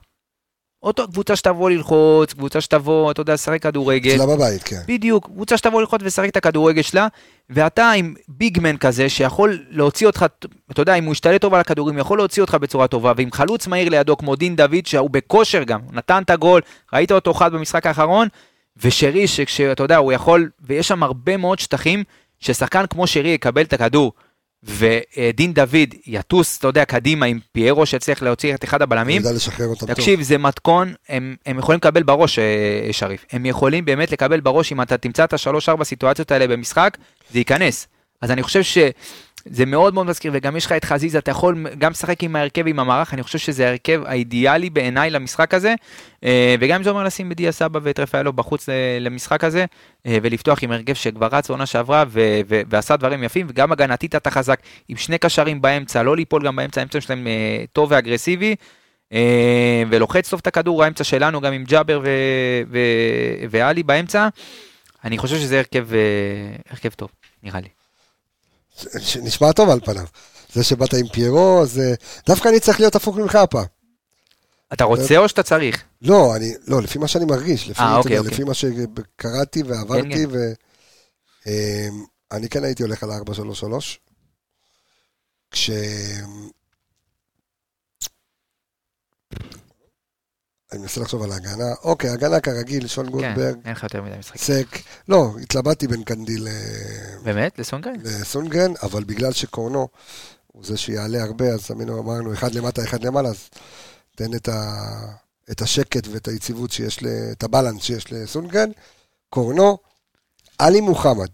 [0.83, 4.15] אותו קבוצה שתבוא ללחוץ, קבוצה שתבוא, אתה יודע, לשחק כדורגל.
[4.15, 4.81] אצלה בבית, כן.
[4.89, 7.07] בדיוק, קבוצה שתבוא ללחוץ ולשחק את הכדורגל שלה,
[7.51, 10.27] ואתה עם ביגמן כזה שיכול להוציא אותך,
[10.71, 13.67] אתה יודע, אם הוא ישתלט טוב על הכדורים, יכול להוציא אותך בצורה טובה, ועם חלוץ
[13.67, 16.61] מהיר לידו כמו דין דוד, שהוא בכושר גם, נתן את הגול,
[16.93, 18.29] ראית אותו חד במשחק האחרון,
[18.83, 22.05] ושרי, שאתה יודע, הוא יכול, ויש שם הרבה מאוד שטחים,
[22.39, 24.13] ששחקן כמו שרי יקבל את הכדור,
[24.63, 29.67] ודין דוד יטוס, אתה יודע, קדימה עם פיירו שיצליח להוציא את אחד הבלמים, יודע לשחרר
[29.67, 29.95] אותם טוב.
[29.95, 33.25] תקשיב, זה מתכון, הם, הם יכולים לקבל בראש, אה, שריף.
[33.33, 36.99] הם יכולים באמת לקבל בראש, אם אתה תמצא את השלוש-ארבע סיטואציות האלה במשחק,
[37.33, 37.89] זה ייכנס.
[38.23, 38.63] אז אני חושב
[39.49, 42.67] שזה מאוד מאוד מזכיר, וגם יש לך את חזיזה, אתה יכול גם לשחק עם ההרכב,
[42.67, 45.75] עם המערך, אני חושב שזה ההרכב האידיאלי בעיניי למשחק הזה,
[46.25, 48.69] אה, וגם אם זה אומר לשים בדיה סבא ואת רפאלו בחוץ
[49.01, 49.65] למשחק הזה,
[50.07, 54.17] אה, ולפתוח עם הרכב שכבר רץ עונה שעברה ו- ו- ועשה דברים יפים, וגם הגנתית
[54.17, 58.55] אתה חזק, עם שני קשרים באמצע, לא ליפול גם באמצע, האמצע שלהם אה, טוב ואגרסיבי.
[59.91, 64.29] ולוחץ טוב את הכדור, האמצע שלנו, גם עם ג'אבר ו- ו- ואלי באמצע.
[65.05, 65.89] אני חושב שזה הרכב,
[66.71, 67.09] הרכב טוב,
[67.43, 67.80] נראה לי.
[69.23, 70.05] נשמע טוב על פניו.
[70.53, 71.95] זה שבאת עם פיירו, זה...
[72.27, 73.65] דווקא אני צריך להיות הפוך ממך הפעם.
[74.73, 75.85] אתה רוצה או שאתה צריך?
[76.03, 78.35] לא, אני, לא, לפי מה שאני מרגיש, לפי, אה, אתה אוקיי, יודע, אוקיי.
[78.35, 80.31] לפי מה שקראתי ועברתי, כן,
[81.45, 81.51] כן.
[82.33, 83.65] ואני כן הייתי הולך על ה-4-3-3,
[85.51, 85.71] כש...
[90.73, 94.19] אני מנסה לחשוב על ההגנה, אוקיי, הגנה כרגיל, שון כן, גולדברג, אין לך יותר מדי
[94.19, 94.37] משחק.
[94.37, 94.67] סק,
[95.09, 96.49] לא, התלבטתי בין קנדיל
[97.23, 97.59] באמת?
[97.59, 97.95] לסונגרן?
[98.05, 99.89] לסונגרן, אבל בגלל שקורנו
[100.47, 103.49] הוא זה שיעלה הרבה, אז אמינו אמרנו, אחד למטה, אחד למעלה, אז
[104.17, 104.75] תן את, ה,
[105.51, 108.71] את השקט ואת היציבות שיש, ל, את הבלנס שיש לסונגרן.
[109.29, 109.79] קורנו,
[110.59, 111.29] עלי מוחמד.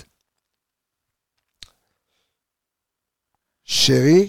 [3.65, 4.29] שרי,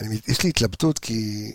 [0.00, 1.52] אני, יש לי התלבטות כי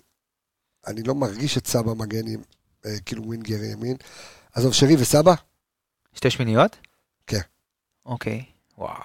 [0.87, 2.41] אני לא מרגיש את סבא מגן עם,
[2.85, 3.97] אה, כאילו ווינגר ימין.
[4.53, 5.33] עזוב, שרי וסבא?
[6.13, 6.77] שתי שמיניות?
[7.27, 7.41] כן.
[8.05, 8.45] אוקיי,
[8.77, 9.03] וואו.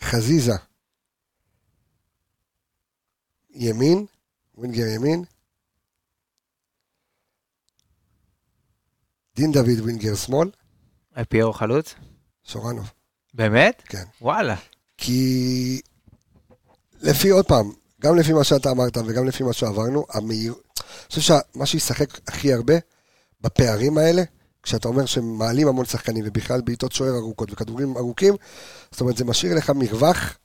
[0.00, 0.52] חזיזה.
[3.50, 4.06] ימין,
[4.54, 5.24] ווינגר ימין.
[9.36, 10.50] דין דוד ווינגר שמאל,
[11.28, 11.94] פיירו חלוץ?
[12.44, 12.92] שורנוב.
[13.34, 13.82] באמת?
[13.86, 14.04] כן.
[14.20, 14.56] וואלה.
[14.98, 15.80] כי
[17.02, 20.54] לפי, עוד פעם, גם לפי מה שאתה אמרת וגם לפי מה שעברנו, המהיר...
[20.54, 22.74] אני חושב שמה שישחק הכי הרבה
[23.40, 24.22] בפערים האלה,
[24.62, 28.34] כשאתה אומר שמעלים המון שחקנים ובכלל בעיטות שוער ארוכות וכדורים ארוכים,
[28.90, 30.38] זאת אומרת זה משאיר לך מרווח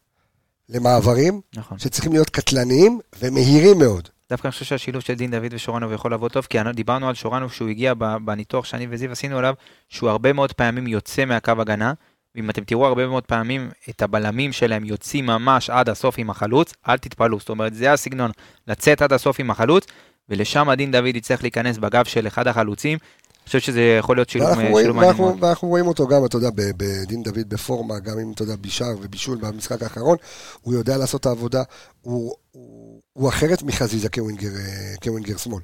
[0.70, 1.80] למעברים נכון.
[1.80, 4.10] שצריכים להיות קטלניים ומהירים מאוד.
[4.30, 7.52] דווקא אני חושב שהשילוב של דין דוד ושורנוב יכול לעבוד טוב, כי דיברנו על שורנוב
[7.52, 7.93] שהוא הגיע
[8.26, 9.54] בניתוח שאני וזיו עשינו עליו,
[9.89, 11.93] שהוא הרבה מאוד פעמים יוצא מהקו הגנה,
[12.36, 16.74] ואם אתם תראו הרבה מאוד פעמים את הבלמים שלהם יוצאים ממש עד הסוף עם החלוץ,
[16.88, 18.32] אל תתפלאו, זאת אומרת זה הסגנון,
[18.68, 19.86] לצאת עד הסוף עם החלוץ,
[20.30, 22.98] ולשם דין דוד יצטרך להיכנס בגב של אחד החלוצים,
[23.42, 25.44] אני חושב שזה יכול להיות שילוב שילוב רואים, מעניין מאוד.
[25.44, 29.38] ואנחנו רואים אותו גם, אתה יודע, בדין דוד בפורמה, גם אם אתה יודע, בישר ובישול
[29.38, 30.18] במשחק האחרון,
[30.62, 31.64] הוא יודע לעשות את העבודה,
[32.02, 35.62] הוא, הוא, הוא אחרת מחזיזה כווינגר, אה, כווינגר שמאל.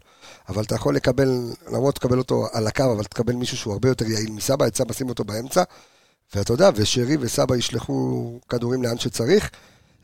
[0.49, 1.29] אבל אתה יכול לקבל,
[1.67, 4.93] למרות תקבל אותו על הקו, אבל תקבל מישהו שהוא הרבה יותר יעיל מסבא, את סבא
[4.93, 5.63] שים אותו באמצע,
[6.35, 9.49] ואתה יודע, ושרי וסבא ישלחו כדורים לאן שצריך.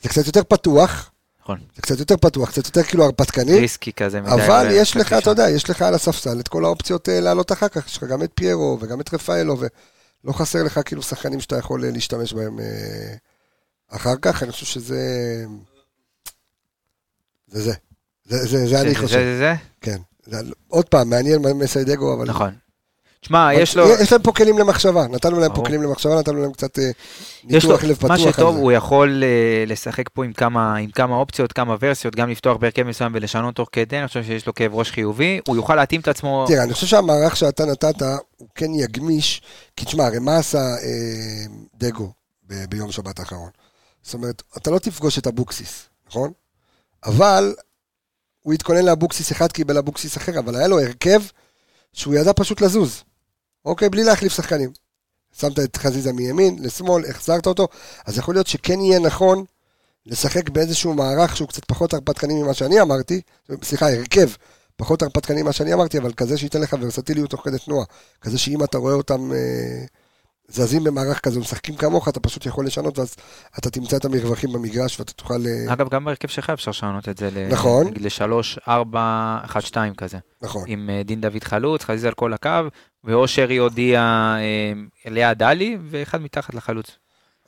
[0.04, 1.12] זה קצת יותר פתוח,
[1.42, 1.60] נכון.
[1.76, 3.60] זה קצת יותר פתוח, קצת יותר כאילו הרפתקני.
[3.60, 4.22] ריסקי כזה.
[4.22, 5.30] מדי, אבל יש לך, אתה.
[5.30, 7.88] יודע, יש לך על הספסל את כל האופציות אה, לעלות אחר כך.
[7.88, 11.86] יש לך גם את פיירו וגם את רפאלו, ולא חסר לך כאילו שחקנים שאתה יכול
[11.86, 13.16] אה, להשתמש בהם אה,
[13.92, 14.44] אחר כך.
[14.44, 15.00] אני חושב שזה...
[17.48, 17.74] זה זה.
[18.26, 19.98] זה, זה, זה אני זה- חושב, זה, זה, כן.
[20.26, 22.30] זה, עוד פעם, מעניין מסיידגו, אבל...
[22.30, 22.56] נכון.
[23.24, 23.90] תשמע, יש לו...
[24.02, 25.64] יש להם פה כלים למחשבה, נתנו להם פה.
[25.66, 26.92] כלים למחשבה, נתנו להם קצת אה,
[27.44, 28.10] ניתוח לב פתוח.
[28.10, 28.56] מה שטוב.
[28.56, 32.84] הוא יכול אה, לשחק פה עם כמה, עם כמה אופציות, כמה ורסיות, גם לפתוח בהרכב
[32.84, 36.08] מסוים ולשנות תוך כדי, אני חושב שיש לו כאב ראש חיובי, הוא יוכל להתאים את
[36.08, 38.02] עצמו, תראה, אני חושב שהמערך שאתה נתת,
[38.38, 39.42] הוא כן יגמיש,
[39.76, 41.46] כי תשמע, הרי מה עשה אה,
[41.76, 42.12] דגו
[42.70, 43.50] ביום שבת האחרון?
[44.04, 46.32] זאת אומרת, אתה לא תפגוש את אבוקסיס, נכון?
[47.06, 47.56] אבל
[48.42, 51.22] הוא התכונן לאבוקסיס אחד, קיבל אבוקסיס אחר, אבל היה לו הרכב
[51.94, 53.04] שהוא ידע פשוט לזוז,
[53.66, 53.90] אוקיי?
[53.90, 54.70] בלי להחליף שחקנים.
[55.40, 57.68] שמת את חזיזה מימין, לשמאל, החזרת אותו,
[58.06, 59.44] אז יכול להיות שכן יהיה נכון
[60.06, 63.22] לשחק באיזשהו מערך שהוא קצת פחות הרפתקני ממה שאני אמרתי,
[63.64, 64.28] סליחה, הרכב
[64.76, 67.86] פחות הרפתקני ממה שאני אמרתי, אבל כזה שייתן לך ורסטיליות תוך כדי תנועה.
[68.22, 69.86] כזה שאם אתה רואה אותם אה,
[70.48, 73.16] זזים במערך כזה, משחקים כמוך, אתה פשוט יכול לשנות, ואז
[73.60, 75.42] אתה תמצא את המרווחים במגרש ואתה תוכל...
[75.48, 77.92] אה, אגב, גם בהרכב שלך אפשר לשנות את זה, ל- נכון.
[77.96, 80.64] לשלוש, ארבע, אחד, שתיים כזה, נכון.
[80.68, 82.50] עם אה, דין דוד חלוץ, חזיזה על כל הקו,
[83.04, 84.00] ואו שרי הודיע
[84.40, 84.74] אה,
[85.12, 86.88] ליד עלי, ואחד מתחת לחלוץ.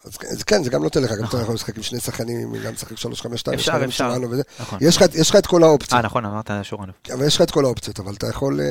[0.06, 2.56] אז כן, אז כן, זה גם נותן לך, גם אתה יכול לשחק עם שני שחקנים,
[2.66, 2.96] גם לשחק 3-5-2,
[3.34, 4.10] אפשר, יש לך גם אפשר.
[4.14, 4.42] שורנו וזה.
[4.60, 4.80] נכון.
[4.82, 5.94] יש לך את- יש לך את כל האופציות.
[5.94, 6.96] אה, נכון, אמרת שורנוב.
[7.14, 8.66] אבל יש לך את כל האופציות, אבל אתה יכול, אה,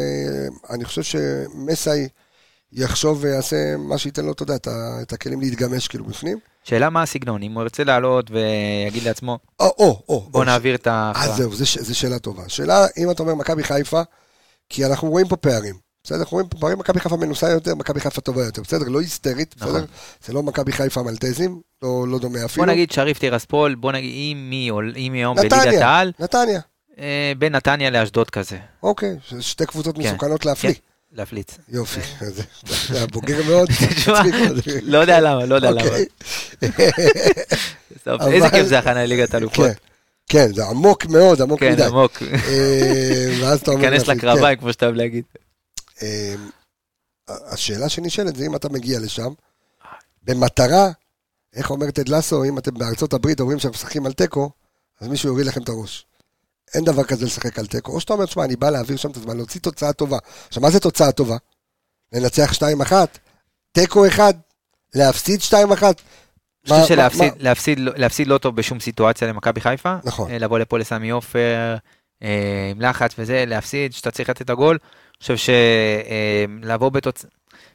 [0.74, 2.08] אני חושב שמסאי
[2.72, 4.54] יחשוב ויעשה מה שייתן לו, אתה יודע,
[5.02, 6.38] את הכלים להתגמש כאילו בפנים.
[6.64, 10.20] שאלה מה הסגנון, אם הוא ירצה לעלות ויגיד לעצמו, או, או, או.
[10.30, 11.36] בוא או, נעביר את אה, ההכרעה.
[11.36, 12.48] זהו, זו שאלה טובה.
[12.48, 14.02] שאלה, אם אתה אומר מכבי חיפה,
[14.68, 15.74] כי אנחנו רואים פה פערים.
[16.04, 18.62] בסדר, אנחנו רואים פה פערים, מכבי חיפה מנוסה יותר, מכבי חיפה טובה יותר.
[18.62, 19.74] בסדר, לא היסטרית, נכון.
[19.74, 19.84] בסדר?
[20.26, 22.66] זה לא מכבי חיפה מלטזים, לא לא דומה אפילו.
[22.66, 25.36] בוא נגיד שריף טירספול, בוא נגיד אם מי עול- אם היום.
[25.36, 26.60] בליגת העל, נתניה,
[26.98, 30.74] אה, בין נתניה לאשדוד כזה, אוקיי, שתי קבוצות כן, מסוכנות להפליא.
[31.12, 31.58] להפליץ.
[31.68, 32.42] יופי, זה
[32.88, 33.68] זה היה בוגר מאוד.
[34.82, 35.82] לא יודע למה, לא יודע למה.
[35.82, 36.06] אוקיי.
[38.34, 39.66] איזה כיף זה הכנה לליגת אלופות.
[39.66, 39.72] כן,
[40.28, 41.84] כן, זה עמוק מאוד, עמוק כן, מדי.
[41.84, 42.22] עמוק.
[42.22, 43.90] אה, ואז אתה אומר...
[43.90, 45.24] תיכנס לקרביים, כמו שאתה אוהב להגיד.
[46.02, 46.34] אה,
[47.28, 49.32] השאלה שנשאלת זה אם אתה מגיע לשם,
[50.22, 50.88] במטרה,
[51.54, 54.50] איך אומר טד לסו, אם אתם בארצות הברית אומרים שאנחנו משחקים על תיקו,
[55.00, 56.06] אז מישהו יוריד לכם את הראש.
[56.74, 57.92] אין דבר כזה לשחק על תיקו.
[57.92, 60.18] או שאתה אומר, תשמע, אני בא להעביר שם את הזמן, להוציא תוצאה טובה.
[60.48, 61.36] עכשיו, מה זה תוצאה טובה?
[62.12, 62.92] לנצח 2-1,
[63.72, 64.36] תיקו 1,
[64.94, 65.54] להפסיד 2-1.
[65.54, 69.96] אני חושב שלהפסיד לא- להפסיד לא טוב בשום סיטואציה למכבי חיפה.
[70.04, 70.30] נכון.
[70.30, 71.76] אה, לבוא לפה לסמי עופר,
[72.22, 74.78] אה, עם לחץ וזה, להפסיד, שאתה צריך לתת את הגול.
[75.32, 75.52] חושב
[76.62, 77.30] שלבוא בתוצאה...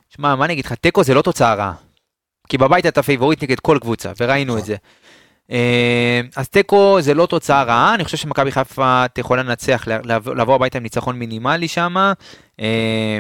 [0.09, 1.73] שמע, מה אני אגיד לך, תיקו זה לא תוצאה רעה.
[2.49, 4.75] כי בבית אתה פייבוריט נגד כל קבוצה, וראינו את זה.
[5.51, 9.87] אה, אז תיקו זה לא תוצאה רעה, אני חושב שמכבי חיפה יכולה לנצח,
[10.37, 12.13] לבוא הביתה עם ניצחון מינימלי שם,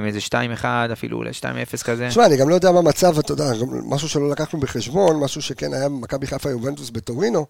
[0.07, 0.19] איזה
[0.61, 2.07] 2-1 אפילו ל-2-0 כזה.
[2.09, 3.51] תשמע, אני גם לא יודע מה המצב, אתה יודע,
[3.85, 7.45] משהו שלא לקחנו בחשבון, משהו שכן היה במכבי חיפה יובנטוס בטורינו,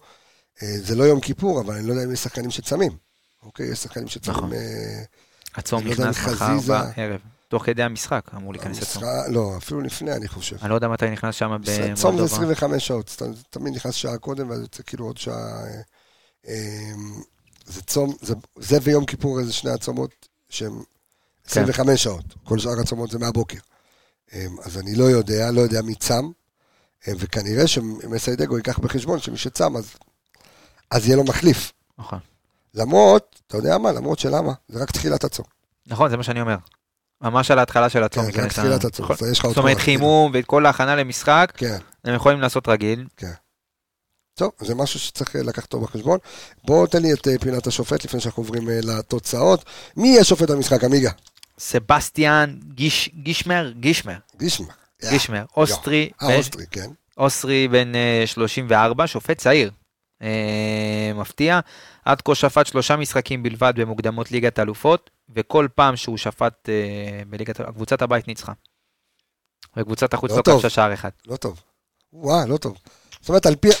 [0.62, 2.92] אה, זה לא יום כיפור, אבל אני לא יודע אם יש שחקנים שצמים.
[3.42, 4.52] אוקיי, יש שחקנים שצמים...
[5.54, 9.04] הצום לא נכנס מחר חזיזה- בערב, תוך כדי המשחק אמור להיכנס הצום.
[9.04, 10.56] המשחק- לא, אפילו לפני, אני חושב.
[10.62, 12.24] אני לא יודע מתי נכנס שם צום זה במולדובה.
[12.36, 13.16] 25 שעות,
[13.50, 15.34] תמיד נכנס שעה קודם, ואז יוצא כאילו עוד שעה...
[15.64, 15.80] אה,
[16.48, 16.92] אה,
[17.66, 20.72] זה צום, זה- זה ויום כיפור, איזה שני הצומות שהם
[21.44, 21.50] כן.
[21.50, 22.24] 25 שעות.
[22.44, 23.58] כל שאר הצומות זה מהבוקר.
[24.34, 26.30] אה, אז אני לא יודע, לא יודע מי צם,
[27.08, 29.90] אה, וכנראה שמסיידגו ייקח בחשבון שמי שצם, אז,
[30.90, 31.72] אז יהיה לו מחליף.
[31.98, 32.18] נכון.
[32.74, 35.46] למרות, אתה יודע מה, למרות שלמה, זה רק תחילת הצום.
[35.86, 36.56] נכון, זה מה שאני אומר.
[37.20, 39.76] ממש על ההתחלה של הצום כן, זה רק תחילת הצום, יש לך עוד זאת אומרת
[39.76, 41.78] כוח, חימום ואת כל ההכנה למשחק, כן.
[42.04, 43.06] הם יכולים לעשות רגיל.
[44.34, 46.18] טוב, זה משהו שצריך אה, לקחת אותו בחשבון.
[46.64, 49.64] בוא תן לי את אה, פינת השופט לפני שאנחנו עוברים אה, לתוצאות.
[49.96, 51.10] מי יהיה שופט המשחק, עמיגה?
[51.58, 54.66] סבסטיאן גיש, גישמר, גישמר, גישמר.
[55.10, 56.90] גישמר, אוסטרי, אה, אוסטרי, כן.
[57.18, 59.70] אוסטרי בן אה, 34, שופט צעיר.
[60.22, 61.60] אה, מפתיע,
[62.04, 67.60] עד כה שפט שלושה משחקים בלבד במוקדמות ליגת האלופות, וכל פעם שהוא שפט אה, בליגת
[67.60, 68.52] האלופות, קבוצת הבית ניצחה.
[69.76, 70.42] וקבוצת החוץ לא לא.
[70.42, 71.10] כבשה שער אחד.
[71.26, 71.62] לא טוב.
[72.12, 72.76] וואה, לא טוב.
[73.20, 73.68] זאת אומרת, על פי...
[73.68, 73.74] על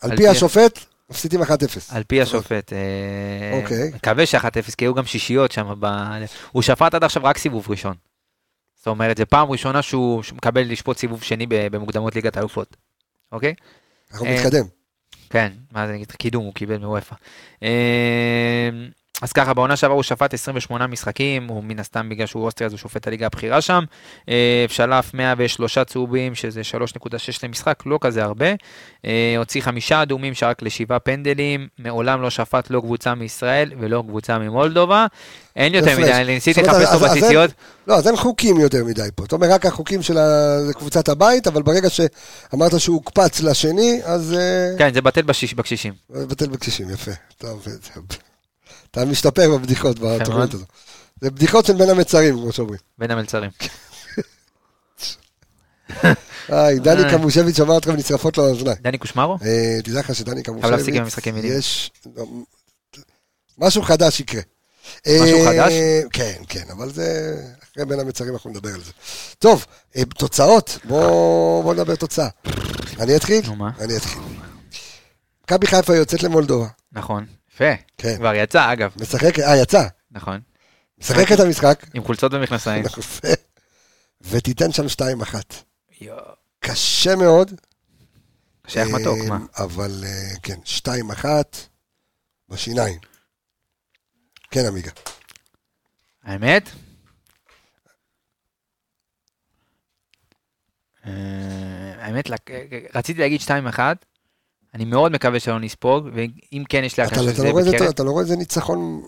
[0.00, 0.78] על פי פי- השופט,
[1.10, 1.46] מפסידים 1-0.
[1.90, 2.72] על פי השופט.
[2.72, 3.90] אה, אוקיי.
[3.94, 5.74] מקווה ש-1-0, כי היו גם שישיות שם.
[5.80, 5.86] ב...
[6.52, 7.94] הוא שפט עד עכשיו רק סיבוב ראשון.
[8.76, 12.76] זאת אומרת, זו פעם ראשונה שהוא מקבל לשפוט סיבוב שני במוקדמות ליגת האלופות.
[13.32, 13.54] אוקיי?
[14.12, 14.64] אנחנו אה, נתקדם.
[15.30, 17.14] כן, מה זה נגיד, קידום הוא קיבל מוופא.
[19.22, 22.72] אז ככה, בעונה שעברה הוא שפט 28 משחקים, הוא מן הסתם בגלל שהוא אוסטרי אז
[22.72, 23.84] הוא שופט הליגה הבכירה שם.
[24.28, 26.74] אה, שלף 103 צהובים, שזה 3.6
[27.42, 28.46] למשחק, לא כזה הרבה.
[29.04, 34.38] אה, הוציא חמישה אדומים, שרק לשבעה פנדלים, מעולם לא שפט לא קבוצה מישראל ולא קבוצה
[34.38, 35.06] ממולדובה.
[35.56, 35.98] אין יותר.
[35.98, 37.50] מדי, אני ניסיתי זאת אומרת, לחפש אין- בציציות.
[37.86, 39.24] לא, אז אין חוקים יותר מדי פה.
[39.24, 40.18] אתה אומר, רק החוקים של
[40.72, 44.34] קבוצת הבית, אבל ברגע שאמרת שהוא הוקפץ לשני, אז...
[44.38, 45.92] אה, כן, זה בטל בקשישים.
[46.10, 47.12] בטל בקשישים, יפה.
[48.90, 50.54] אתה משתפר בבדיחות בתוכנית.
[50.54, 50.64] הזו.
[51.20, 52.78] זה בדיחות של בין המצרים, כמו שאומרים.
[52.98, 53.50] בין המלצרים.
[56.48, 57.10] היי, דני.
[57.10, 58.76] קמושביץ' שמע ונשרפות לו האוזניים.
[58.80, 59.38] דני קושמרו?
[59.44, 61.58] אה, תדע לך שדני קמושביץ', להפסיק עם המשחקי מילים.
[61.58, 61.90] יש...
[63.58, 64.40] משהו חדש יקרה.
[65.06, 65.72] משהו אה, חדש?
[66.12, 67.36] כן, כן, אבל זה...
[67.72, 68.92] אחרי בין המצרים אנחנו נדבר על זה.
[69.38, 69.66] טוב,
[69.96, 72.28] אה, תוצאות, בוא בוא נדבר תוצאה.
[73.00, 73.44] אני אתחיל?
[73.80, 74.22] אני אתחיל.
[75.44, 76.66] מכבי חיפה יוצאת למולדובה.
[76.92, 77.26] נכון.
[77.58, 77.82] יפה.
[77.98, 78.16] כן.
[78.16, 78.92] כבר יצא, אגב.
[79.00, 79.82] משחק, אה, יצא.
[80.10, 80.40] נכון.
[80.98, 81.84] משחק את המשחק.
[81.94, 82.84] עם חולצות ומכנסיים.
[84.30, 84.82] ותיתן שם
[85.22, 85.34] 2-1.
[86.00, 86.32] יואו.
[86.60, 87.60] קשה מאוד.
[88.68, 89.38] שייך מתוק, אה, מה?
[89.56, 90.58] אבל אה, כן,
[91.22, 91.24] 2-1
[92.48, 92.98] בשיניים.
[94.50, 94.90] כן, עמיגה.
[96.22, 96.70] האמת?
[101.06, 102.24] אה, האמת,
[102.94, 103.78] רציתי להגיד 2-1,
[104.74, 106.98] אני מאוד מקווה שלא נספוג, ואם כן, יש
[107.52, 109.02] רואה את זה- בקרב אתה לא רואה איזה ניצחון,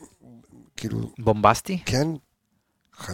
[0.76, 2.08] כאילו, בומבסטי, כן?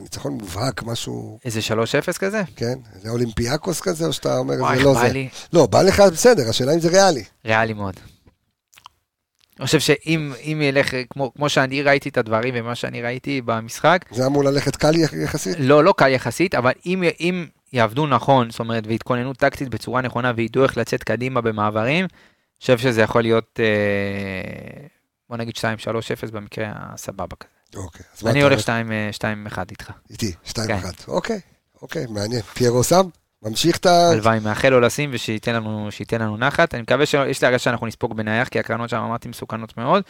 [0.01, 2.43] ניצחון מובהק, משהו, איזה 3-0 כזה.
[2.57, 2.75] כן?
[3.03, 5.09] זה אולימפיאקוס כזה, או שאתה אומר, וואי, זה לא זה?
[5.13, 7.25] לי, לא, בא לך בסדר, השאלה אם זה ריאלי.
[7.45, 7.95] ריאלי מאוד.
[9.61, 14.05] אני חושב שאם אם ילך, כמו, כמו שאני ראיתי את הדברים ומה שאני ראיתי במשחק,
[14.11, 15.57] זה אמור ללכת קל יח- יחסית?
[15.61, 20.33] לא, לא קל יחסית, אבל אם, אם יעבדו נכון, זאת אומרת, ויתכוננו טקטית בצורה נכונה,
[20.37, 22.07] וידעו איך לצאת קדימה במעברים,
[22.61, 24.87] חושב שזה יכול להיות, אה,
[25.29, 25.61] בוא נגיד 2-3-0
[26.33, 27.83] במקרה הסבבה כזה.
[27.83, 28.03] אוקיי.
[28.19, 29.11] אז אני הולך אומר?
[29.53, 29.91] 2-1 איתך.
[30.11, 30.53] איתי, 2-1.
[30.67, 30.79] כן.
[31.09, 31.41] אוקיי,
[31.83, 32.43] אוקיי, מעניין.
[32.43, 33.03] פיירו שם?
[33.43, 34.11] ממשיך את ה...
[34.11, 35.89] הלוואי, מאחל לו לשים ושייתן לנו,
[36.19, 36.75] לנו נחת.
[36.75, 40.03] אני מקווה שיש לי הרגשה שאנחנו נספוג בנייח, כי הקרנות שם אמרתי מסוכנות מאוד,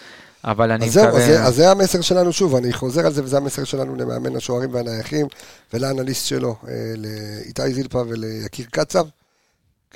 [0.45, 1.21] אבל אני אז זהו, מקווה...
[1.21, 4.37] אז זה- אז זה המסר שלנו, שוב, אני חוזר על זה, וזה המסר שלנו למאמן
[4.37, 5.27] השוערים והנייחים,
[5.73, 9.05] ולאנליסט שלו, אה, לאיתי זילפה וליקיר קצב.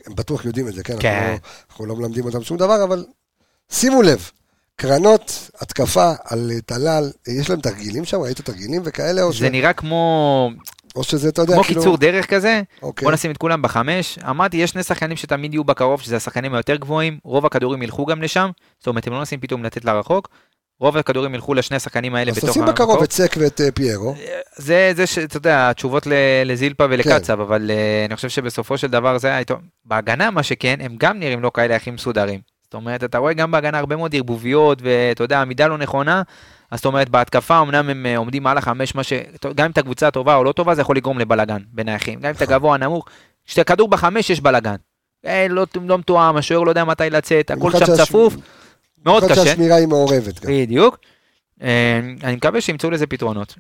[0.07, 0.97] הם בטוח יודעים את זה, כן?
[1.01, 1.31] כן.
[1.31, 3.05] אנחנו אנחנו לא מלמדים אותם שום דבר, אבל
[3.71, 4.31] שימו לב,
[4.77, 8.21] קרנות, התקפה על אה, טלל, אה, יש להם תרגילים שם?
[8.21, 9.23] ראית תרגילים וכאלה?
[9.23, 10.51] או ש- זה נראה כמו,
[10.97, 11.81] או שזה, אתה יודע, כמו כאילו...
[11.81, 13.07] קיצור דרך כזה, אוקיי.
[13.07, 14.19] בוא נשים את כולם בחמש.
[14.19, 18.23] אמרתי, יש שני שחקנים שתמיד יהיו בקרוב, שזה השחקנים היותר גבוהים, רוב הכדורים ילכו גם
[18.23, 20.29] לשם, זאת אומרת, הם לא מנסים פתאום לתת לרחוק,
[20.81, 23.05] רוב הכדורים ילכו לשני השחקנים האלה אז בתוך תשים בקרוב המקום.
[23.05, 24.15] את סק ואת אה, פיירו.
[24.57, 26.07] זה, זה, ש- אתה יודע, התשובות
[26.45, 26.93] לזילפה כן.
[26.93, 29.43] ולקצב, אבל אה, אני חושב שבסופו של דבר זה היה.
[29.85, 32.41] בהגנה, מה שכן, הם גם נראים לא כאלה הכי מסודרים.
[32.65, 36.23] זאת אומרת, אתה רואה גם בהגנה הרבה מאוד ערבוביות, ואתה יודע, עמידה לא נכונה,
[36.71, 39.13] אז זאת אומרת, בהתקפה אמנם הם אה, עומדים מעל החמש, מה ש...
[39.55, 42.21] גם אם אתה קבוצה טובה או לא טובה, זה יכול לגרום לבלאגן בין האחים.
[42.21, 42.55] גם אם אתה נכון.
[42.57, 43.05] גבוה, נמוך,
[43.47, 44.75] כשאתה כדור בחמש, יש בלאגן.
[45.27, 48.35] אה, לא, לא מתואם, השוער לא יודע מתי לצאת, הכל שם צפוף,
[49.05, 49.35] מאוד קשה.
[49.35, 50.53] שהשמירה היא מעורבת גם.
[50.53, 50.99] בדיוק.
[51.63, 53.55] אה, אני מקווה שימצאו לזה פתרונות.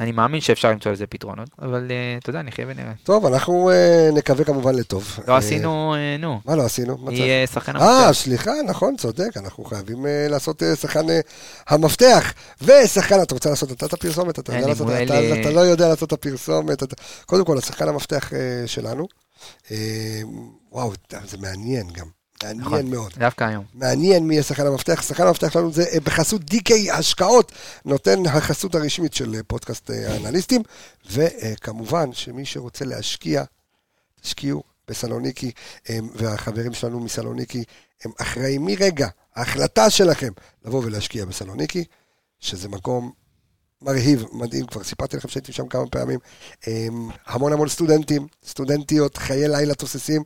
[0.00, 2.92] אני מאמין שאפשר למצוא לזה פתרונות, אבל אה, אתה יודע, נחיה ונראה.
[3.02, 5.18] טוב, אנחנו אה, נקווה כמובן לטוב.
[5.28, 6.98] לא אה, עשינו, אה, נו, מה לא עשינו?
[7.10, 8.22] יהיה שחקן אה, המפתח.
[8.22, 11.20] סליחה, נכון, צודק, אנחנו חייבים אה, לעשות אה, שחקן אה,
[11.68, 12.32] המפתח.
[12.62, 14.38] ושחקן, אתה רוצה לעשות אתה את הפרסומת?
[14.38, 16.82] אתה לא יודע לעשות את הפרסומת.
[17.26, 19.06] קודם כל, השחקן המפתח אה, שלנו,
[19.70, 20.20] אה,
[20.72, 20.92] וואו,
[21.24, 22.06] זה מעניין גם.
[22.42, 22.90] מעניין נכון.
[22.90, 23.12] מאוד.
[23.18, 23.64] דווקא היום.
[23.74, 25.02] מעניין מי יהיה שחקן המפתח.
[25.02, 27.52] שחקן המפתח שלנו זה אה, בחסות DK השקעות,
[27.84, 30.62] נותן החסות הרשמית של אה, פודקאסט אה, האנליסטים,
[31.10, 33.44] וכמובן שמי שרוצה להשקיע,
[34.20, 35.50] תשקיעו בסלוניקי,
[36.14, 37.64] והחברים שלנו מסלוניקי
[38.04, 40.32] הם אחראים מרגע ההחלטה שלכם
[40.64, 41.84] לבוא ולהשקיע בסלוניקי,
[42.40, 43.12] שזה מקום
[43.82, 46.18] מרהיב, מדהים, כבר סיפרתי לכם שהייתי שם כמה פעמים.
[46.66, 50.22] אמ, המון המון סטודנטים, סטודנטיות, חיי לילה תוססים,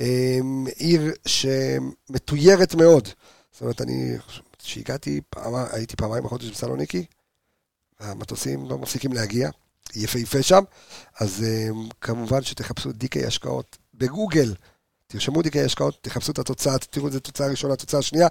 [0.00, 3.08] אמ, עיר שמתוירת מאוד.
[3.52, 4.16] זאת אומרת, אני,
[4.58, 7.04] כשהגעתי, פעמה, הייתי פעמיים בחודש בסלוניקי,
[8.00, 9.50] המטוסים לא מפסיקים להגיע,
[9.94, 10.62] יפהפה שם,
[11.20, 14.54] אז אמ, כמובן שתחפשו דיקי השקעות בגוגל.
[15.06, 18.28] תרשמו דיקי השקעות, תחפשו את התוצאה, תראו את זה תוצאה ראשונה, תוצאה שנייה,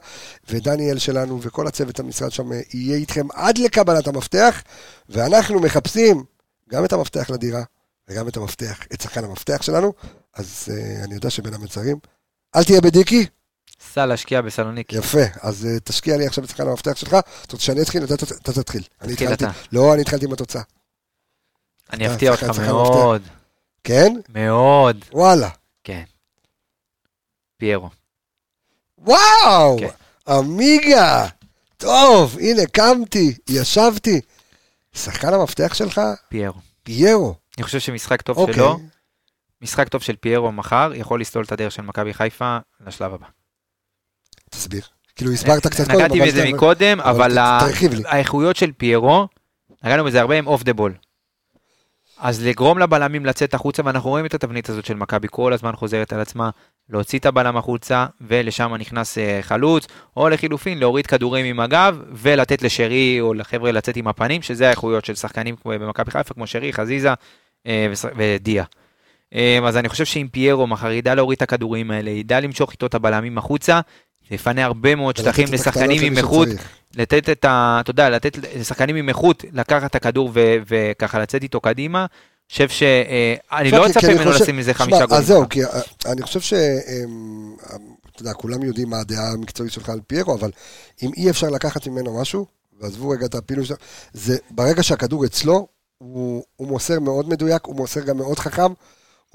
[0.49, 4.63] ודניאל שלנו וכל הצוות המשרד שם אה, יהיה איתכם עד לקבלת המפתח,
[5.09, 6.23] ואנחנו מחפשים
[6.69, 7.63] גם את המפתח לדירה
[8.07, 9.93] וגם את המפתח, את שחקן המפתח שלנו,
[10.35, 11.97] אז uh, אני יודע שבין המצרים,
[12.55, 13.25] אל תהיה בדיקי,
[13.93, 14.95] סע להשקיע בסלוניקי.
[14.95, 18.03] יפה, אז uh, תשקיע לי עכשיו את שחקן המפתח שלך, אתה רוצה שאני אתחיל?
[18.03, 18.83] אתה, אתה, אתה תתחיל.
[19.01, 19.59] אני תתחיל התחלתי, אתה.
[19.71, 20.61] לא, אני התחלתי עם התוצאה.
[21.93, 23.21] אני אפתיע אותך מאוד,
[23.83, 24.13] כן?
[24.29, 25.05] מאוד.
[25.11, 25.49] וואלה.
[25.83, 26.03] כן.
[27.63, 27.89] פיירו.
[28.97, 29.79] וואו!
[29.79, 29.87] כן.
[30.27, 31.27] עמיגה!
[31.77, 34.21] טוב, הנה, קמתי, ישבתי.
[34.93, 36.59] שחקן המפתח שלך, פיירו.
[36.83, 37.35] פיירו.
[37.57, 38.53] אני חושב שמשחק טוב אוקיי.
[38.53, 38.79] שלו,
[39.61, 42.57] משחק טוב של פיירו מחר, יכול לסלול את הדרך של מכבי חיפה
[42.87, 43.27] לשלב הבא.
[44.49, 44.83] תסביר.
[45.15, 47.37] כאילו, הסברת קצת קודם, נגעתי בזה מקודם, אבל.
[48.05, 49.27] האיכויות של פיירו,
[49.83, 50.93] נגענו בזה הרבה עם אוף דה בול.
[52.17, 56.13] אז לגרום לבלמים לצאת החוצה, ואנחנו רואים את התבנית הזאת של מכבי כל הזמן חוזרת
[56.13, 56.49] על עצמה,
[56.89, 62.61] להוציא את הבלם החוצה, ולשם נכנס אה, חלוץ, או לחילופין, להוריד כדורים עם הגב, ולתת
[62.61, 67.13] לשרי או לחבר'ה לצאת עם הפנים, שזה האיכויות של שחקנים במכבי חיפה, כמו שרי, חזיזה
[67.67, 68.63] אה, ודיה.
[69.35, 72.85] אה, אז אני חושב שאם פיירו מחר ידע להוריד את הכדורים האלה, ידע למשוך איתו
[72.85, 73.79] את הבלמים החוצה,
[74.31, 76.47] יפנה הרבה מאוד שטחים לשחקנים עם איכות.
[76.95, 77.77] לתת את ה...
[77.81, 80.31] אתה יודע, לתת לשחקנים עם איכות, לקחת את הכדור
[80.67, 82.05] וככה לצאת איתו קדימה.
[82.51, 82.83] חושב ש...
[82.83, 85.21] אה, אני לא אצפה ממנו לשים תשמע, חמישה גולים.
[85.21, 85.69] אז זהו, כי אה,
[86.05, 86.53] אני חושב ש...
[86.53, 87.55] אמ,
[88.11, 90.51] אתה יודע, כולם יודעים מה הדעה המקצועית שלך על פיירו, אבל
[91.03, 92.45] אם אי אפשר לקחת ממנו משהו,
[92.79, 93.77] ועזבו רגע את הפילוש, שלו,
[94.13, 95.67] זה ברגע שהכדור אצלו,
[95.97, 98.73] הוא, הוא מוסר מאוד מדויק, הוא מוסר גם מאוד חכם,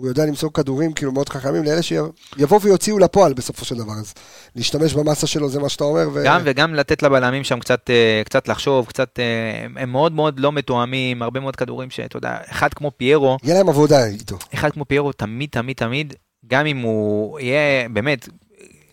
[0.01, 4.15] הוא יודע למסור כדורים כאילו מאוד חכמים לאלה שיבואו ויוציאו לפועל בסופו של דבר, אז
[4.57, 6.23] להשתמש במסה שלו זה מה שאתה אומר, ו...
[6.27, 9.19] גם וגם לתת לבלמים שם קצת, אה, קצת לחשוב, קצת...
[9.19, 13.55] אה, הם- מאוד מאוד לא מתואמים, הרבה מאוד כדורים שאתה יודע, אחד כמו פיירו, יהיה
[13.55, 14.39] להם עבודה איתו.
[14.55, 16.15] אחד כמו פיירו תמיד תמיד תמיד,
[16.47, 18.29] גם אם הוא יהיה באמת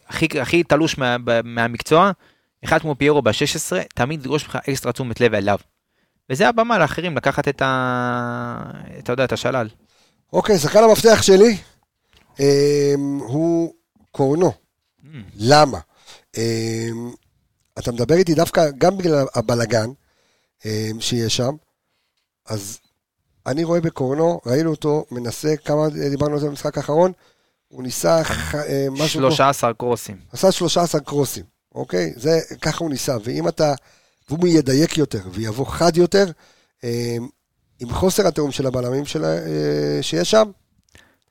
[0.08, 2.12] הכי, הכי תלוש מה, מהמקצוע,
[2.66, 5.58] אחד כמו פיירו ב-16, תמיד ידרוש ממך אקסטרה תשומת לב אליו.
[6.30, 8.58] וזה הבמה לאחרים לקחת את ה...
[8.99, 9.68] אתה יודע, את השלל.
[10.36, 11.57] אוקיי, שחקן המפתח שלי
[12.39, 13.73] אמ, הוא
[14.11, 14.51] קורנו.
[15.36, 15.79] למה?
[16.38, 17.11] אמ,
[17.79, 19.89] אתה מדבר איתי דווקא גם בגלל הבלגן
[20.65, 21.55] אמ, שיש שם,
[22.45, 22.79] אז
[23.45, 27.11] אני רואה בקורנו, ראינו אותו מנסה, כמה דיברנו על זה במשחק האחרון,
[27.67, 28.21] הוא ניסה
[28.55, 29.31] אה, משהו כמו...
[29.31, 30.17] 13 קרוסים.
[30.31, 31.43] עשה 13 קרוסים,
[31.75, 32.13] אוקיי?
[32.15, 33.73] זה, ככה הוא ניסה, ואם אתה,
[34.29, 36.25] והוא ידייק יותר ויבוא חד יותר,
[36.83, 37.17] אה,
[37.80, 39.38] עם חוסר התיאום של הבלמים של, אה,
[40.01, 40.43] שיש שם,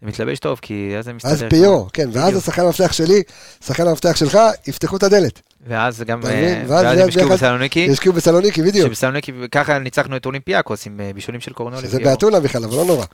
[0.05, 1.33] זה מתלבש טוב, כי אז זה מסתדר.
[1.33, 2.37] אז פיורו, כן, ואז.
[2.37, 3.23] השחקן המפתח שלי,
[3.65, 5.41] שחקן המפתח שלך, יפתחו את הדלת.
[5.67, 6.63] ואז גם, אה?
[6.67, 8.87] ואז הם השקיעו בסלוניקי, ישקיעו בסלוניקי, בדיוק.
[8.89, 12.05] שבסלוניקי, ככה ניצחנו את אולימפיאקוס עם אה, בישולים של קורנו שזה לפיירו.
[12.05, 13.05] באתונה בכלל, אבל לא נורא.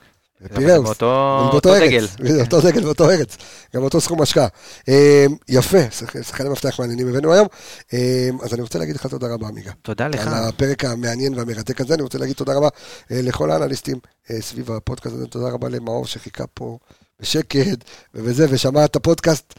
[0.55, 0.85] פיראוס.
[0.85, 2.03] באותו אבל אותו דגל.
[2.03, 3.37] ארץ, באותו דגל, באותו ארץ,
[3.75, 4.47] גם אותו סכום השקעה.
[4.89, 7.47] אה, יפה, שח- שחקני מפתח מעניינים הבאנו היום.
[7.93, 9.71] אה, אז אני רוצה להגיד לך תודה רבה, עמיגה.
[9.81, 10.27] תודה לך.
[10.27, 11.93] על הפרק המעניין והמרתק הזה.
[11.93, 12.67] אני רוצה להגיד תודה רבה
[13.11, 13.97] אה, לכל האנליסטים
[14.31, 15.27] אה, סביב הפודקאסט הזה.
[15.27, 16.77] תודה רבה למאור שחיכה פה
[17.19, 17.77] בשקט
[18.15, 19.53] ובזה, ושמע את הפודקאסט.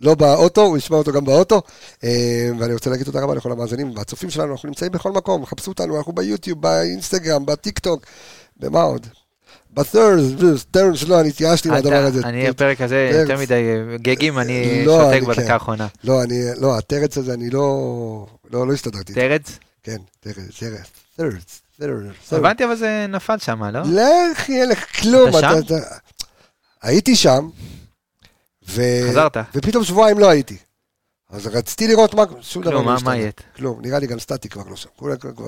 [0.00, 1.62] לא באוטו, הוא ישמע אותו גם באוטו.
[2.04, 5.70] אה, ואני רוצה להגיד תודה רבה לכל המאזינים והצופים שלנו, אנחנו נמצאים בכל מקום, חפשו
[5.70, 8.06] אותנו, אנחנו ביוטיוב, באינסטגרם, בטיק טוק,
[8.56, 9.06] במה עוד?
[10.70, 12.20] ת'רס, לא, אני התייאשתי מהדבר הזה.
[12.24, 13.28] אני הפרק הזה תרץ.
[13.28, 13.62] יותר מדי
[14.02, 15.42] גגים, אני לא, שותק אני כן.
[15.42, 15.88] בדקה האחרונה.
[16.04, 19.12] לא, אני, לא, התרץ הזה, אני לא, לא, לא הסתדרתי.
[19.14, 19.58] תרץ?
[19.82, 20.36] כן, תרץ,
[21.16, 22.32] תרץ, תרץ.
[22.32, 23.80] הבנתי אבל זה נפל שם, לא?
[23.80, 25.28] לך, יהיה לך כלום.
[25.28, 25.76] אתה שם?
[26.82, 27.48] הייתי שם,
[28.68, 28.82] ו...
[29.10, 29.36] חזרת.
[29.54, 30.56] ופתאום שבועיים לא הייתי.
[31.30, 33.10] אז רציתי לראות מה, שום דבר כלום, לא השתנה.
[33.10, 33.30] מה יהיה?
[33.56, 34.88] כלום, נראה לי גם סטטי כבר לא שם.
[34.96, 35.46] כולם כבר-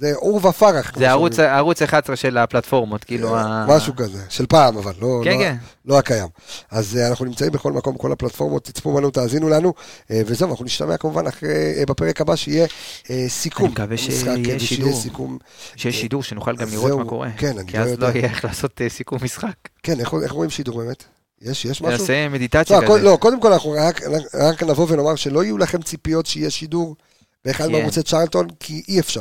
[0.00, 0.90] זה עור ופרח.
[0.90, 1.38] כמו זה ערוץ-.
[1.38, 3.36] ערוץ 11 של הפלטפורמות, כאילו...
[3.36, 5.56] ה- משהו כזה, של פעם אבל, לא, כן, לא, כן.
[5.84, 6.28] לא הקיים.
[6.70, 9.74] אז אה, אנחנו נמצאים בכל מקום, כל הפלטפורמות, תצפו בנו, תאזינו לנו,
[10.10, 11.48] אה, וזהו, אנחנו נשתמע כמובן אחרי,
[11.78, 12.66] אה, בפרק הבא שיהיה
[13.10, 13.64] אה, סיכום.
[13.66, 15.00] אני מקווה שיהיה כן, שידור.
[15.00, 15.38] סיכום,
[15.76, 17.28] שיש שידור שנוכל גם לראות מה קורה.
[17.36, 18.06] כן, אני כי לא אז יודע.
[18.08, 19.54] לא יהיה איך לעשות אה, סיכום משחק.
[19.82, 21.04] כן, איך, איך רואים שידור באמת?
[21.42, 22.00] יש, יש משהו?
[22.00, 23.02] נעשה מדיטציה לא, כזה.
[23.02, 24.00] לא, קודם כל אנחנו רק,
[24.34, 26.96] רק נבוא ונאמר שלא יהיו לכם ציפיות שיהיה שידור
[27.44, 27.72] באחד כן.
[27.72, 29.20] מערוצי צ'רלטון, כי אי אפשר.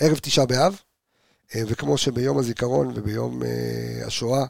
[0.00, 0.76] ערב תשעה באב,
[1.54, 3.48] אה, וכמו שביום הזיכרון וביום אה,
[4.06, 4.44] השואה,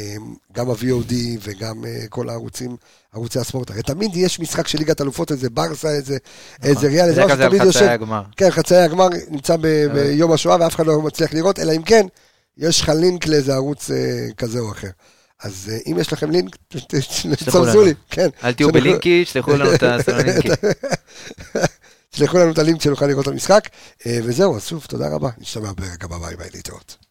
[0.00, 0.14] אה,
[0.52, 2.76] גם ה-VOD וגם כל הערוצים,
[3.14, 6.16] ערוצי הספורט, הרי תמיד יש משחק של ליגת אלופות, איזה ברסה, איזה,
[6.62, 7.36] איזה ריאל, איזה נכון.
[7.36, 7.80] זה משהו על יושב.
[7.84, 8.22] הגמר.
[8.36, 12.06] כן, חצאי הגמר נמצא ב- ביום השואה ואף אחד לא מצליח לראות, אלא אם כן,
[12.58, 13.90] יש לך לינק לאיזה ערוץ
[14.36, 14.88] כזה או אחר.
[15.42, 16.56] אז אם יש לכם לינק,
[17.54, 17.82] לנו.
[17.84, 18.28] לי, כן.
[18.44, 20.48] אל תהיו בלינקי, שלחו לנו את הסלונינקי.
[22.10, 23.68] תשלחו לנו את הלינק שנוכל לראות את המשחק.
[24.06, 25.30] אה, וזהו, אז שוב, תודה רבה.
[25.38, 27.05] נשתמע בפרק הבא, ביי ביי, להתראות.